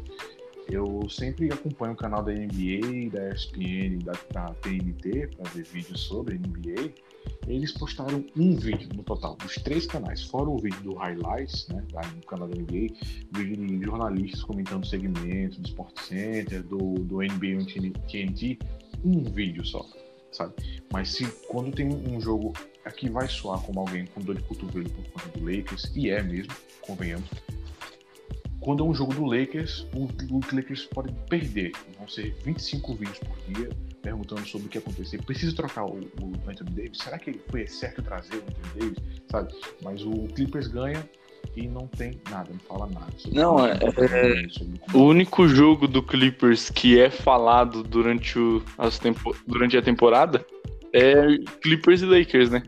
[0.71, 6.01] eu sempre acompanho o canal da NBA, da ESPN, da, da TNT, para ver vídeos
[6.01, 6.93] sobre NBA.
[7.47, 11.83] Eles postaram um vídeo no total, dos três canais, fora o vídeo do Highlights, né,
[11.93, 12.95] lá no canal da NBA,
[13.33, 17.65] vídeo de jornalistas comentando segmentos do Sport Center, do, do NBA
[18.11, 18.59] TNT,
[19.03, 19.85] um vídeo só,
[20.31, 20.55] sabe?
[20.93, 22.53] Mas se quando tem um jogo
[22.85, 26.23] aqui vai soar como alguém com dor de cotovelo por conta do Lakers, e é
[26.23, 26.53] mesmo,
[26.83, 27.29] convenhamos.
[28.69, 31.73] Quando é um jogo do Lakers, o, o Lakers pode perder.
[31.97, 33.71] Vão ser 25 vídeos por dia
[34.03, 35.23] perguntando sobre o que aconteceu.
[35.23, 36.99] Precisa trocar o, o Anthony Davis?
[36.99, 38.99] Será que foi certo trazer o Anthony Davis?
[39.31, 39.55] Sabe?
[39.83, 41.03] Mas o Clippers ganha
[41.57, 43.11] e não tem nada, não fala nada.
[43.17, 48.63] Sobre Não, o- é- sobre O único jogo do Clippers que é falado durante, o,
[48.77, 50.45] as tempo, durante a temporada
[50.93, 52.63] é Clippers e Lakers, né?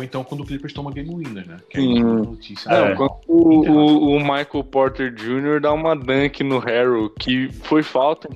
[0.00, 1.58] Ou então quando o Clippers toma game winner, né?
[1.68, 2.00] Que Sim.
[2.00, 2.70] é uma notícia.
[2.70, 2.96] Não, É.
[2.96, 5.60] quando o, o- o Michael Porter Jr.
[5.60, 8.28] dá uma dunk no Harrow, que foi falta.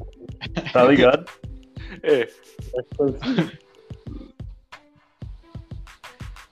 [0.73, 1.25] Tá ligado?
[2.03, 2.29] É,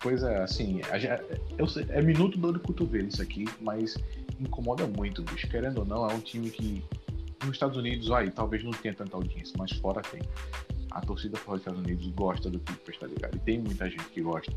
[0.00, 1.18] Pois é, assim, a gen-
[1.58, 3.96] eu sei- é minuto dor de cotovelo isso aqui, mas
[4.40, 5.48] incomoda muito, bicho.
[5.48, 6.82] Querendo ou não, é um time que
[7.44, 10.22] nos Estados Unidos, aí, talvez não tenha tanta audiência, mas fora tem.
[10.90, 13.36] A torcida fora dos Estados Unidos gosta do Clippers, tá ligado?
[13.36, 14.52] E tem muita gente que gosta.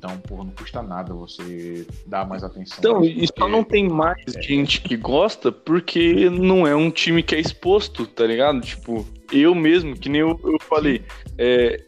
[0.00, 2.78] Então, porra, não custa nada você dar mais atenção.
[2.78, 7.34] Então, e só não tem mais gente que gosta porque não é um time que
[7.34, 8.62] é exposto, tá ligado?
[8.62, 11.04] Tipo, eu mesmo, que nem eu, eu falei,
[11.36, 11.84] é,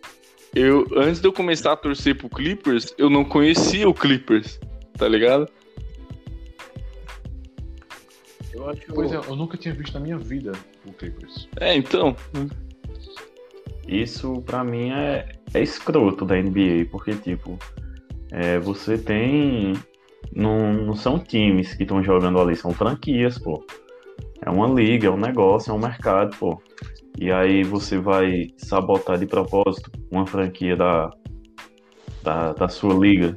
[0.54, 4.60] eu, antes de eu começar a torcer pro Clippers, eu não conhecia o Clippers,
[4.98, 5.48] tá ligado?
[8.52, 10.52] Eu acho Pois é, eu nunca tinha visto na minha vida
[10.84, 11.48] o Clippers.
[11.58, 12.14] É, então,
[13.88, 17.58] Isso pra mim é, é escroto da NBA, porque tipo,
[18.32, 19.74] é, você tem.
[20.34, 23.62] Não, não são times que estão jogando ali, são franquias, pô.
[24.40, 26.60] É uma liga, é um negócio, é um mercado, pô.
[27.18, 31.10] E aí você vai sabotar de propósito uma franquia da,
[32.22, 33.36] da, da sua liga.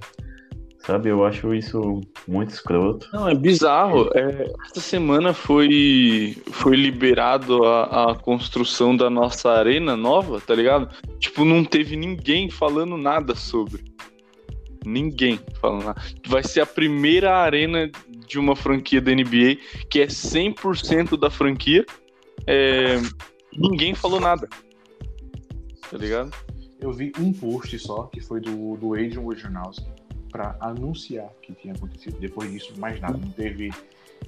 [0.80, 3.10] Sabe, eu acho isso muito escroto.
[3.12, 4.08] Não, é bizarro.
[4.14, 10.88] É, essa semana foi, foi liberado a, a construção da nossa arena nova, tá ligado?
[11.20, 13.95] Tipo, não teve ninguém falando nada sobre.
[14.86, 16.02] Ninguém falando nada.
[16.28, 17.90] Vai ser a primeira arena
[18.28, 19.58] de uma franquia da NBA
[19.90, 21.86] que é 100% da franquia.
[22.48, 22.98] É,
[23.56, 24.48] ninguém falou nada.
[25.90, 26.32] Tá ligado?
[26.80, 29.90] Eu vi um post só, que foi do, do Adrian Wojnarowski,
[30.32, 32.20] pra anunciar que tinha acontecido.
[32.20, 33.18] Depois disso, mais nada.
[33.18, 33.72] Não teve,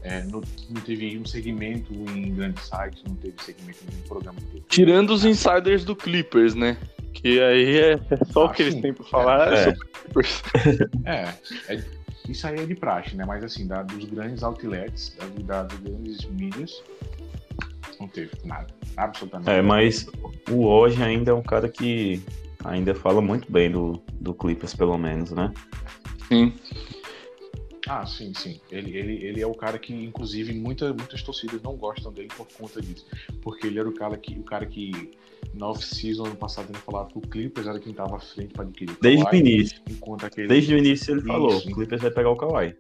[0.02, 4.38] é, não, não teve um segmento em grandes sites, não teve segmento em programa.
[4.52, 4.64] Teve.
[4.70, 6.78] Tirando os insiders do Clippers, né?
[7.14, 8.00] Que aí é
[8.32, 9.64] só o Ah, que eles têm pra falar É.
[9.66, 10.44] sobre o Clippers.
[11.06, 11.34] É,
[11.70, 11.84] é-
[12.30, 13.24] isso aí é de praxe, né?
[13.26, 16.84] Mas assim, da, dos grandes outlets, da, da- das grandes mídias,
[18.00, 18.68] não teve nada.
[18.98, 20.08] Absolutamente É, mas
[20.50, 22.22] o Woj ainda é um cara que
[22.66, 25.52] ainda fala muito bem do, do Clippers, pelo menos, né?
[26.28, 26.54] Sim.
[27.88, 28.60] Ah, sim, sim.
[28.70, 32.48] Ele, ele, ele é o cara que, inclusive, muita, muitas torcidas não gostam dele por
[32.58, 33.06] conta disso.
[33.42, 35.12] Porque ele era o cara que, o cara que
[35.54, 38.64] na off-season ano passado ele falava que o Clippers era quem estava à frente para
[38.66, 39.82] adquirir o Desde o Kawhi, início.
[39.90, 41.28] enquanto aquele, Desde o início ele Isso.
[41.28, 42.76] falou, o Clippers vai pegar o Kawhi.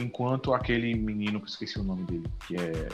[0.00, 2.88] enquanto aquele menino que eu esqueci o nome dele, que é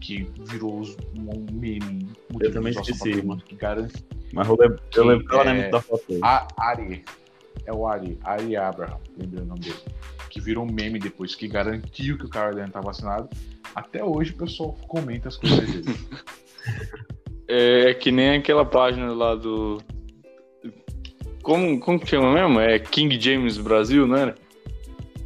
[0.00, 0.82] que virou
[1.16, 3.94] um meme motivo Eu também esqueci, que garante
[4.32, 6.20] Mas eu lembro, eu lembro é- da foto dele.
[6.22, 7.04] A Ari.
[7.66, 8.18] É o Ari.
[8.24, 8.98] Ari Abraham.
[9.18, 9.76] Lembrei o nome dele.
[10.28, 13.28] Que virou meme depois, que garantiu que o cara dentro tá vacinado.
[13.74, 15.84] Até hoje o pessoal comenta as coisas dele.
[17.50, 19.78] É, que nem aquela página lá do.
[21.42, 22.60] Como, como que chama mesmo?
[22.60, 24.34] É King James Brasil, era?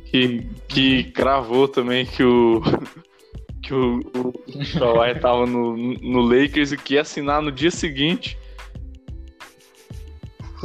[0.04, 2.62] Que, que cravou também que o.
[3.60, 4.32] Que o, o
[4.76, 8.36] Kawhi tava no, no Lakers e que ia assinar no dia seguinte.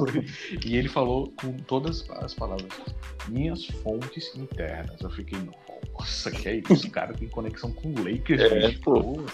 [0.66, 2.68] e ele falou com todas as palavras.
[3.28, 5.00] Minhas fontes internas.
[5.02, 5.40] Eu fiquei,
[5.94, 6.88] nossa, que é isso?
[6.88, 8.82] O cara tem conexão com o Lakers, É, bicho.
[8.82, 9.26] pô.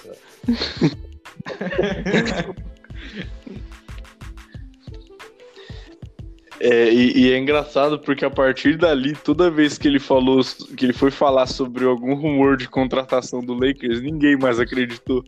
[6.60, 10.40] É, e, e é engraçado porque a partir dali, toda vez que ele falou,
[10.78, 15.24] que ele foi falar sobre algum rumor de contratação do Lakers, ninguém mais acreditou.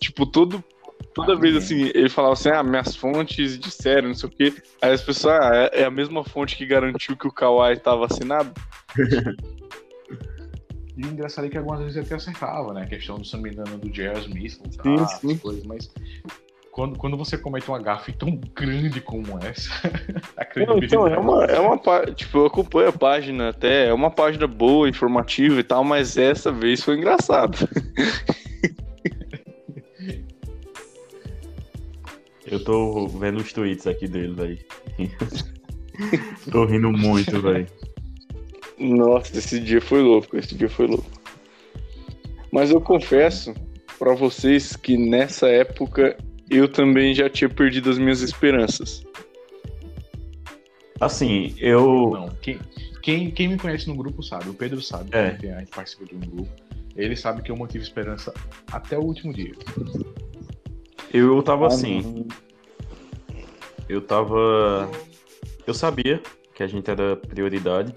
[0.00, 0.64] tipo, todo,
[1.14, 1.58] toda vez ninguém.
[1.88, 4.54] assim, ele falava assim, ah, minhas fontes disseram, não sei o quê.
[4.82, 8.06] Aí as pessoas, ah, é- é a mesma fonte que garantiu que o Kawhi estava
[8.06, 8.52] assinado?
[10.96, 12.82] E o engraçado é que algumas vezes até acertava, né?
[12.82, 14.20] A questão, do, se não me engano, do J.R.
[14.20, 15.32] Smith, Sim, tá, sim.
[15.32, 15.90] as coisas, mas
[16.70, 19.70] quando, quando você comete uma gafe tão grande como essa,
[20.36, 20.84] a Não, credibilidade...
[20.86, 21.78] então, é uma, é uma
[22.14, 26.52] tipo, eu acompanho a página até, é uma página boa, informativa e tal, mas essa
[26.52, 27.56] vez foi engraçado.
[32.50, 34.58] Eu tô vendo os tweets aqui dele, velho.
[36.50, 37.66] tô rindo muito, velho.
[38.78, 41.10] Nossa, esse dia foi louco, esse dia foi louco.
[42.50, 43.54] Mas eu confesso
[43.98, 46.16] pra vocês que nessa época
[46.48, 49.04] eu também já tinha perdido as minhas esperanças.
[51.00, 52.10] Assim, eu.
[52.12, 52.58] Não, quem,
[53.02, 55.30] quem, quem me conhece no grupo sabe, o Pedro sabe, É.
[55.30, 56.50] que a gente participa de um grupo.
[56.96, 58.34] Ele sabe que eu mantive esperança
[58.72, 59.52] até o último dia.
[61.12, 62.26] Eu tava assim.
[63.88, 64.88] Eu tava.
[65.66, 66.22] Eu sabia
[66.54, 67.94] que a gente era prioridade.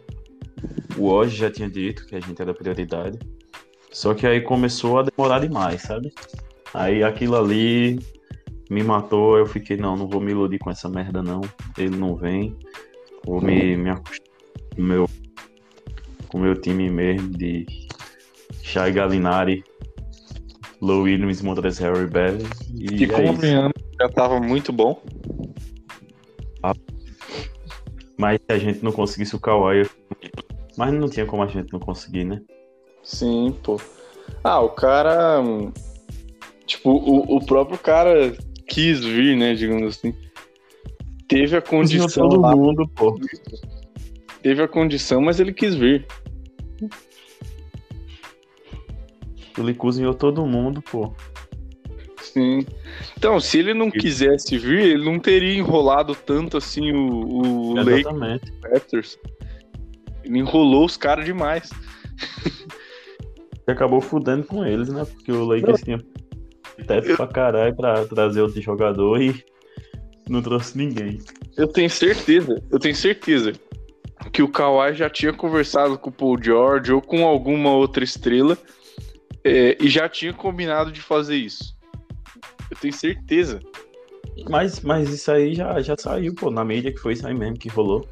[0.98, 3.20] O hoje já tinha dito que a gente era prioridade.
[3.92, 6.12] Só que aí começou a demorar demais, sabe?
[6.74, 8.00] Aí aquilo ali
[8.70, 9.38] me matou.
[9.38, 11.42] Eu fiquei, não, não vou me iludir com essa merda, não.
[11.78, 12.58] Ele não vem.
[13.24, 14.24] Vou me, me acostumar
[14.76, 15.10] com o meu,
[16.28, 17.66] com meu time mesmo de
[18.62, 19.64] Shai Galinari,
[20.84, 22.38] Low Williams, Montrezl Harry Bell.
[22.76, 25.02] E Que é convenhamos, já tava muito bom.
[28.18, 29.90] Mas se a gente não conseguisse o Kawhi, eu...
[30.78, 32.42] mas não tinha como a gente não conseguir, né?
[33.02, 33.80] Sim, pô.
[34.44, 35.42] Ah, o cara.
[36.66, 38.36] Tipo, o, o próprio cara
[38.68, 39.56] quis vir, né?
[39.56, 40.14] Digamos assim.
[41.30, 43.18] teve a condição todo lá, mundo, pô.
[44.42, 46.06] teve a condição, mas ele quis vir.
[49.58, 51.14] Ele cozinhou todo mundo, pô.
[52.22, 52.66] Sim.
[53.18, 58.52] Então, se ele não quisesse vir, ele não teria enrolado tanto assim o, o Exatamente.
[58.64, 59.20] Raptors.
[60.24, 61.70] Ele enrolou os caras demais.
[63.68, 65.06] E acabou fudendo com eles, né?
[65.06, 66.00] Porque o Lakers tinha
[66.88, 69.44] teto pra caralho pra trazer outro jogador e
[70.28, 71.20] não trouxe ninguém.
[71.56, 73.54] Eu tenho certeza, eu tenho certeza
[74.32, 78.58] que o Kawhi já tinha conversado com o Paul George ou com alguma outra estrela
[79.44, 81.76] é, e já tinha combinado de fazer isso.
[82.72, 83.60] Eu tenho certeza.
[84.50, 87.58] Mas, mas isso aí já, já saiu, pô, na mídia que foi isso aí mesmo
[87.58, 88.08] que rolou.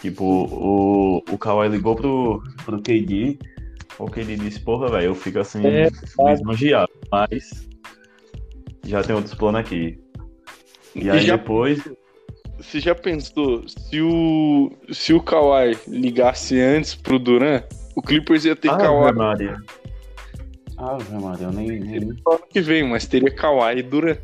[0.00, 3.38] Tipo, o, o Kawhi ligou pro, pro KD,
[3.98, 7.68] o KD disse, porra, velho, eu fico assim, É, lisonjeado, mas
[8.86, 9.98] já tem outros planos aqui.
[10.94, 11.82] E E aí já- depois,
[12.58, 17.62] Você já pensou se o se o Kawhi ligasse antes pro Duran,
[17.94, 19.56] o Clippers ia ter Ave Kawhi Maria.
[20.78, 22.00] Ave Maria, eu nem, nem...
[22.00, 24.16] no ano que vem, mas teria Kawhi e Duran.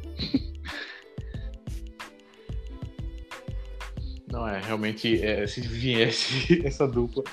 [4.31, 7.25] Não, é, realmente, é, se viesse essa dupla,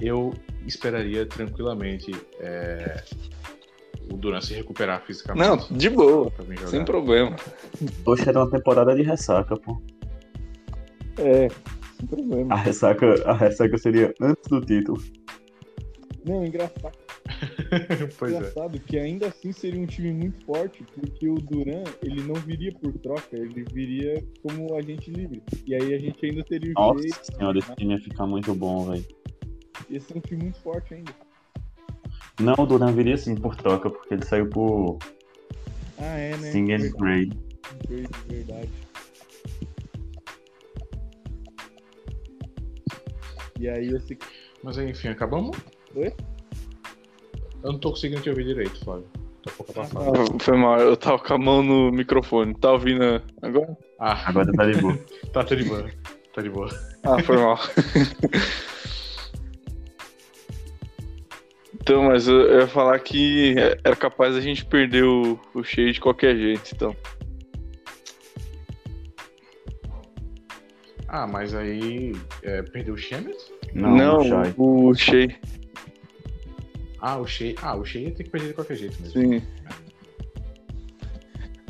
[0.00, 0.32] eu
[0.64, 3.02] esperaria tranquilamente é,
[4.12, 5.48] o Duran se recuperar fisicamente.
[5.48, 6.32] Não, de boa,
[6.68, 7.34] sem problema.
[8.04, 9.82] Poxa, era uma temporada de ressaca, pô.
[11.18, 11.48] É,
[11.96, 12.54] sem problema.
[12.54, 15.02] A ressaca, a ressaca seria antes do título.
[16.24, 17.07] Não, engraçado,
[18.18, 18.36] pois é.
[18.36, 22.72] engraçado que ainda assim seria um time muito forte, porque o Duran, ele não viria
[22.72, 25.42] por troca, ele viria como agente livre.
[25.66, 28.54] E aí a gente ainda teria o Nossa Jay, senhora, esse time ia ficar muito
[28.54, 29.04] bom, velho.
[29.90, 31.12] ia ser um time muito forte ainda.
[32.40, 34.98] Não, o Duran viria sim por troca, porque ele saiu por
[35.98, 36.52] Ah, é, né?
[36.52, 37.38] Sing and Verdade, Grade.
[37.88, 38.70] verdade, verdade.
[43.58, 44.16] E aí esse
[44.62, 45.56] Mas aí, enfim, acabamos?
[45.96, 46.14] Oi?
[47.62, 49.06] Eu não tô conseguindo te ouvir direito, Flávio.
[49.42, 50.10] Tá pouco abafado.
[50.10, 52.54] Ah, foi mal, eu tava com a mão no microfone.
[52.54, 53.76] Tá ouvindo agora?
[53.98, 54.98] Ah, Agora tá de boa.
[55.32, 55.90] tá, tá de boa.
[56.34, 56.68] Tá de boa.
[57.04, 57.58] Ah, foi mal.
[61.74, 63.54] então, mas eu, eu ia falar que
[63.84, 66.94] era capaz a gente perder o, o cheio de qualquer jeito, então.
[71.08, 73.36] Ah, mas aí é, perdeu o Shemet?
[73.72, 75.34] Não, Não, o Shea,
[77.00, 77.54] Ah, o Shea.
[77.62, 79.20] Ah, o Shea ia ter que perder de qualquer jeito mesmo.
[79.20, 79.42] sim.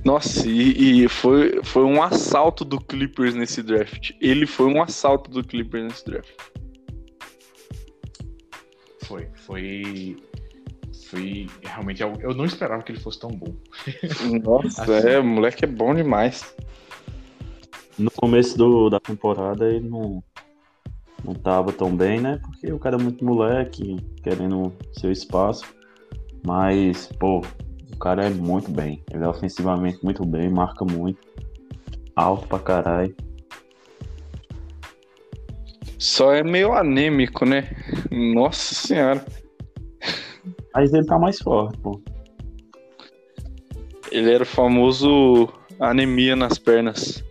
[0.05, 4.13] Nossa, e, e foi, foi um assalto do Clippers nesse draft.
[4.21, 6.31] Ele foi um assalto do Clippers nesse draft.
[9.03, 9.29] Foi.
[9.35, 10.17] Foi.
[11.11, 12.21] Foi realmente algo.
[12.21, 13.55] Eu não esperava que ele fosse tão bom.
[14.43, 15.09] Nossa, Assim.
[15.09, 16.55] é, o moleque é bom demais.
[17.99, 20.23] No começo do, da temporada ele não,
[21.29, 22.41] não tava tão bem, né?
[22.43, 25.65] Porque o cara é muito moleque, querendo seu espaço.
[26.47, 27.43] Mas, pô,
[27.93, 29.03] o cara é muito bem.
[29.13, 31.19] Ele é ofensivamente muito bem, marca muito.
[32.17, 33.15] Alto pra caralho.
[35.99, 37.69] Só é meio anêmico, né?
[38.11, 39.25] Nossa senhora.
[40.75, 42.01] Mas ele tá mais forte, pô.
[44.11, 45.49] Ele era o famoso
[45.79, 47.23] anemia nas pernas.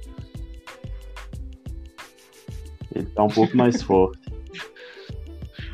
[2.97, 4.19] Ele tá um pouco mais forte.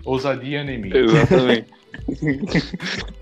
[0.03, 0.97] Ousadia e anemia.
[0.97, 1.71] Exatamente.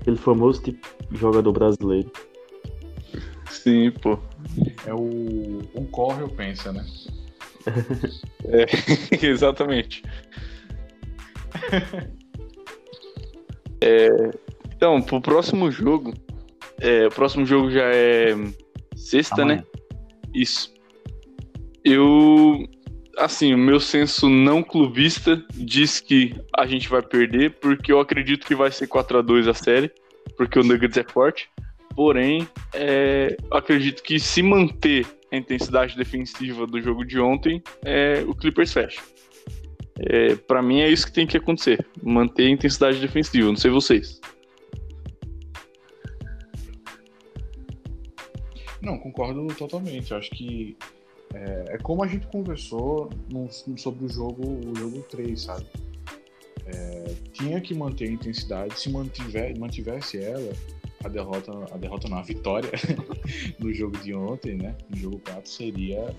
[0.00, 2.10] Aquele famoso tipo jogador brasileiro.
[3.50, 4.18] Sim, pô.
[4.86, 5.60] É o.
[5.74, 6.86] Um corre ou pensa, né?
[9.20, 10.02] Exatamente.
[13.82, 14.08] É,
[14.74, 16.14] então, pro próximo jogo.
[16.80, 18.34] é, o próximo jogo já é
[18.96, 19.58] sexta, Amanhã.
[19.58, 19.79] né?
[20.34, 20.72] Isso.
[21.84, 22.68] Eu.
[23.18, 28.46] Assim, o meu senso não clubista diz que a gente vai perder, porque eu acredito
[28.46, 29.90] que vai ser 4x2 a série,
[30.36, 31.50] porque o Nuggets é forte.
[31.94, 38.34] Porém, é, acredito que se manter a intensidade defensiva do jogo de ontem, é, o
[38.34, 39.02] Clippers fecha.
[39.98, 43.48] É, para mim é isso que tem que acontecer, manter a intensidade defensiva.
[43.48, 44.20] Não sei vocês.
[48.82, 50.10] Não, concordo totalmente.
[50.10, 50.76] Eu acho que
[51.34, 55.66] é, é como a gente conversou no- sobre o jogo, o jogo 3, sabe?
[56.66, 58.78] É, tinha que manter a intensidade.
[58.78, 60.52] Se mantiver, mantivesse ela,
[61.04, 62.70] a derrota, a derrota não, a vitória
[63.58, 64.76] no jogo de ontem, né?
[64.88, 66.14] No jogo 4 seria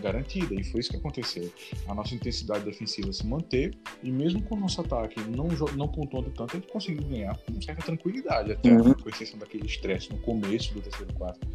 [0.00, 1.50] garantida, e foi isso que aconteceu.
[1.86, 5.46] A nossa intensidade defensiva se manter, e mesmo com o nosso ataque não,
[5.76, 8.94] não pontuando tanto, a gente conseguiu ganhar com certa tranquilidade, até uhum.
[8.94, 11.46] com exceção daquele estresse no começo do terceiro quarto.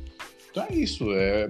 [0.52, 1.12] Então é isso.
[1.14, 1.48] É,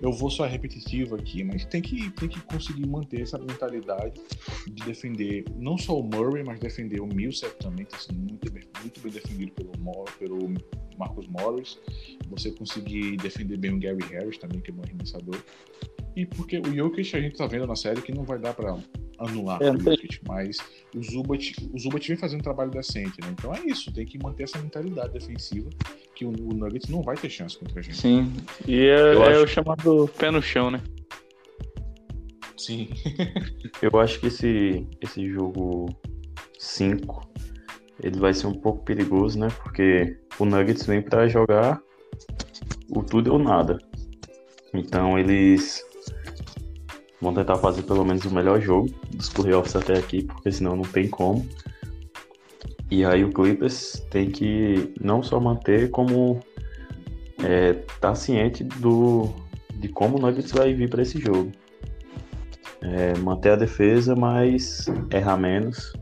[0.00, 4.20] eu vou só repetitivo aqui, mas tem que, tem que conseguir manter essa mentalidade
[4.66, 8.62] de defender não só o Murray, mas defender o Millsap também, está sendo muito bem,
[8.80, 9.72] muito bem defendido pelo,
[10.18, 10.54] pelo
[10.98, 11.78] Marcos Morris.
[12.28, 15.42] Você conseguir defender bem o Gary Harris também, que é bom arremessador.
[16.14, 18.76] E porque o Jokic a gente tá vendo na série que não vai dar para
[19.18, 20.58] anular é, o Jokic, mas
[20.94, 23.28] o Zubat, o Zubat vem fazendo um trabalho decente, né?
[23.30, 25.70] Então é isso, tem que manter essa mentalidade defensiva
[26.14, 27.96] que o, o Nuggets não vai ter chance contra a gente.
[27.96, 28.32] Sim,
[28.66, 29.44] e é, é acho...
[29.44, 30.80] o chamado pé no chão, né?
[32.56, 32.88] Sim.
[33.82, 35.88] Eu acho que esse, esse jogo
[36.58, 37.32] 5
[38.02, 39.48] ele vai ser um pouco perigoso, né?
[39.62, 41.80] Porque o Nuggets vem para jogar
[42.90, 43.78] o tudo ou nada.
[44.74, 45.82] Então eles
[47.20, 50.82] vão tentar fazer pelo menos o melhor jogo dos playoffs até aqui, porque senão não
[50.82, 51.46] tem como.
[52.92, 56.38] E aí o Clippers tem que não só manter, como
[57.42, 59.32] é, tá ciente do,
[59.76, 61.50] de como o Nuggets vai vir para esse jogo.
[62.82, 65.94] É, manter a defesa, mas errar menos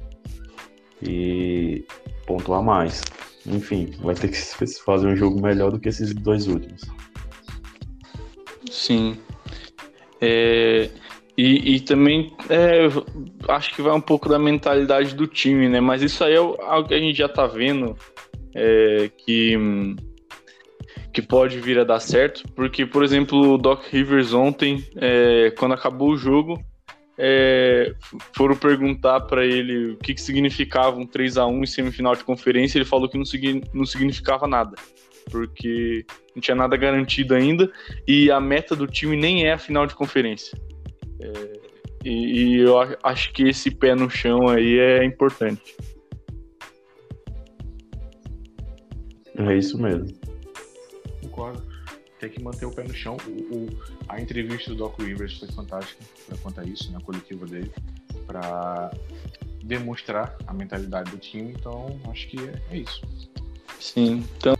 [1.00, 1.84] e
[2.26, 3.04] pontuar mais.
[3.46, 4.36] Enfim, vai ter que
[4.84, 6.90] fazer um jogo melhor do que esses dois últimos.
[8.68, 9.16] Sim.
[10.20, 10.90] É,
[11.40, 12.86] e, e também é,
[13.48, 15.80] acho que vai um pouco da mentalidade do time, né?
[15.80, 17.96] Mas isso aí é algo que a gente já tá vendo
[18.54, 19.56] é, que,
[21.14, 22.42] que pode vir a dar certo.
[22.54, 26.62] Porque, por exemplo, o Doc Rivers ontem, é, quando acabou o jogo,
[27.16, 27.94] é,
[28.36, 32.22] foram perguntar para ele o que, que significava um 3 a 1 em semifinal de
[32.22, 33.24] conferência, ele falou que não,
[33.72, 34.76] não significava nada,
[35.30, 37.72] porque não tinha nada garantido ainda
[38.06, 40.58] e a meta do time nem é a final de conferência.
[41.20, 41.60] É,
[42.04, 45.76] e, e, eu acho que esse pé no chão aí é importante.
[49.36, 50.06] É isso mesmo.
[51.22, 51.70] Concordo
[52.20, 53.16] tem que manter o pé no chão.
[53.26, 53.68] O, o,
[54.08, 56.04] a entrevista do Doc Rivers foi fantástica
[56.42, 57.72] quanto a isso, na né, coletiva dele,
[58.26, 58.90] para
[59.64, 61.52] demonstrar a mentalidade do time.
[61.52, 63.00] Então, acho que é, é isso.
[63.80, 64.24] Sim.
[64.36, 64.54] Então,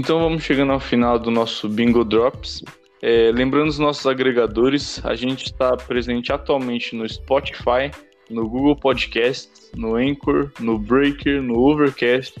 [0.00, 2.64] então vamos chegando ao final do nosso Bingo Drops.
[3.02, 7.90] É, lembrando os nossos agregadores, a gente está presente atualmente no Spotify,
[8.30, 12.34] no Google Podcast, no Anchor, no Breaker, no Overcast,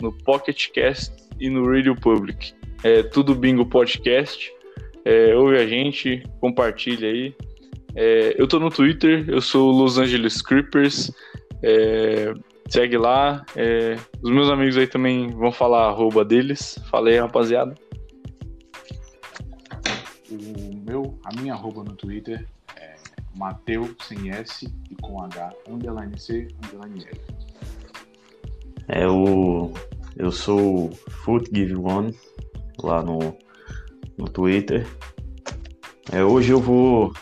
[0.00, 2.52] no Pocket Cast e no Radio Public.
[2.82, 4.52] É tudo Bingo Podcast.
[5.04, 7.32] É, ouve a gente, compartilha aí.
[7.94, 11.12] É, eu tô no Twitter, eu sou Los Angeles Creepers.
[11.62, 12.34] É,
[12.68, 13.44] segue lá.
[13.56, 16.78] É, os meus amigos aí também vão falar a arroba deles.
[16.90, 17.74] Falei, rapaziada.
[20.30, 22.46] O meu, a minha arroba no Twitter
[23.36, 27.20] Mateu sem S e com H, underline C, underline L.
[28.88, 29.72] É o.
[30.16, 32.16] Eu sou Foot Give One
[32.80, 33.18] lá no,
[34.16, 34.86] no Twitter.
[36.12, 37.12] É, hoje eu vou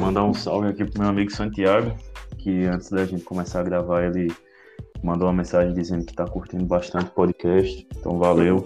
[0.00, 1.96] mandar um salve aqui pro meu amigo Santiago,
[2.38, 4.32] que antes da gente começar a gravar, ele
[5.02, 7.86] mandou uma mensagem dizendo que tá curtindo bastante o podcast.
[7.96, 8.64] Então valeu.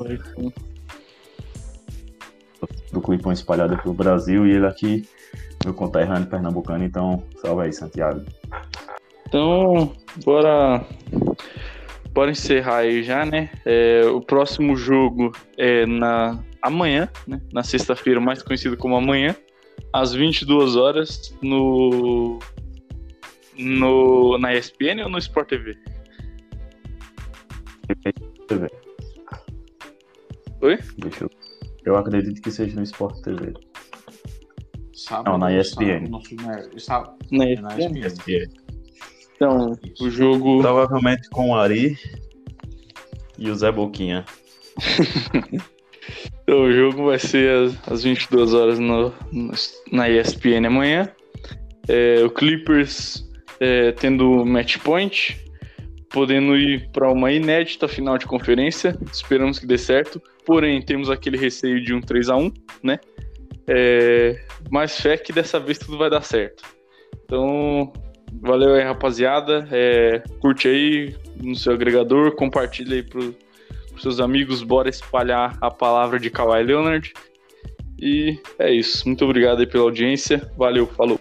[2.93, 5.09] Do Clipão espalhado pelo Brasil e ele aqui
[5.66, 8.24] meu conterrâneo pernambucano, então salve aí, Santiago.
[9.26, 9.93] Então,
[10.24, 10.87] bora,
[12.12, 13.51] bora encerrar aí já, né?
[13.64, 17.41] É, o próximo jogo é na amanhã, né?
[17.53, 19.34] Na sexta-feira, mais conhecido como amanhã,
[19.93, 22.39] às 22 horas, no,
[23.59, 25.76] no na ESPN ou no Sport TV?
[28.49, 28.68] TV.
[30.62, 30.78] Oi?
[30.99, 31.30] Deixa eu...
[31.84, 33.55] eu acredito que seja no Sport TV.
[34.95, 36.11] Sábado, não, na ESPN.
[36.78, 38.07] Sábado, na, é na ESPN.
[38.07, 38.66] ESPN.
[39.37, 40.61] Então, o jogo.
[40.62, 41.99] Provavelmente com o Ari
[43.39, 44.24] e o Zé Boquinha.
[46.43, 49.53] então, o jogo vai ser às, às 22 horas no, no,
[49.93, 51.12] na ESPN amanhã.
[51.89, 53.30] É, o Clippers
[53.61, 55.39] é, tendo match point,
[56.17, 58.97] podendo ir para uma inédita final de conferência.
[59.12, 60.19] Esperamos que dê certo.
[60.47, 62.51] Porém, temos aquele receio de um 3 a 1
[62.83, 62.99] né?
[63.69, 66.64] É, mas fé que dessa vez tudo vai dar certo.
[67.23, 67.93] Então,
[68.41, 69.69] valeu aí, rapaziada.
[69.71, 73.35] É, curte aí no seu agregador, compartilha aí pro,
[73.91, 77.12] pros seus amigos, bora espalhar a palavra de Kawhi Leonard.
[78.01, 79.07] E é isso.
[79.07, 80.51] Muito obrigado aí pela audiência.
[80.57, 81.21] Valeu, falou.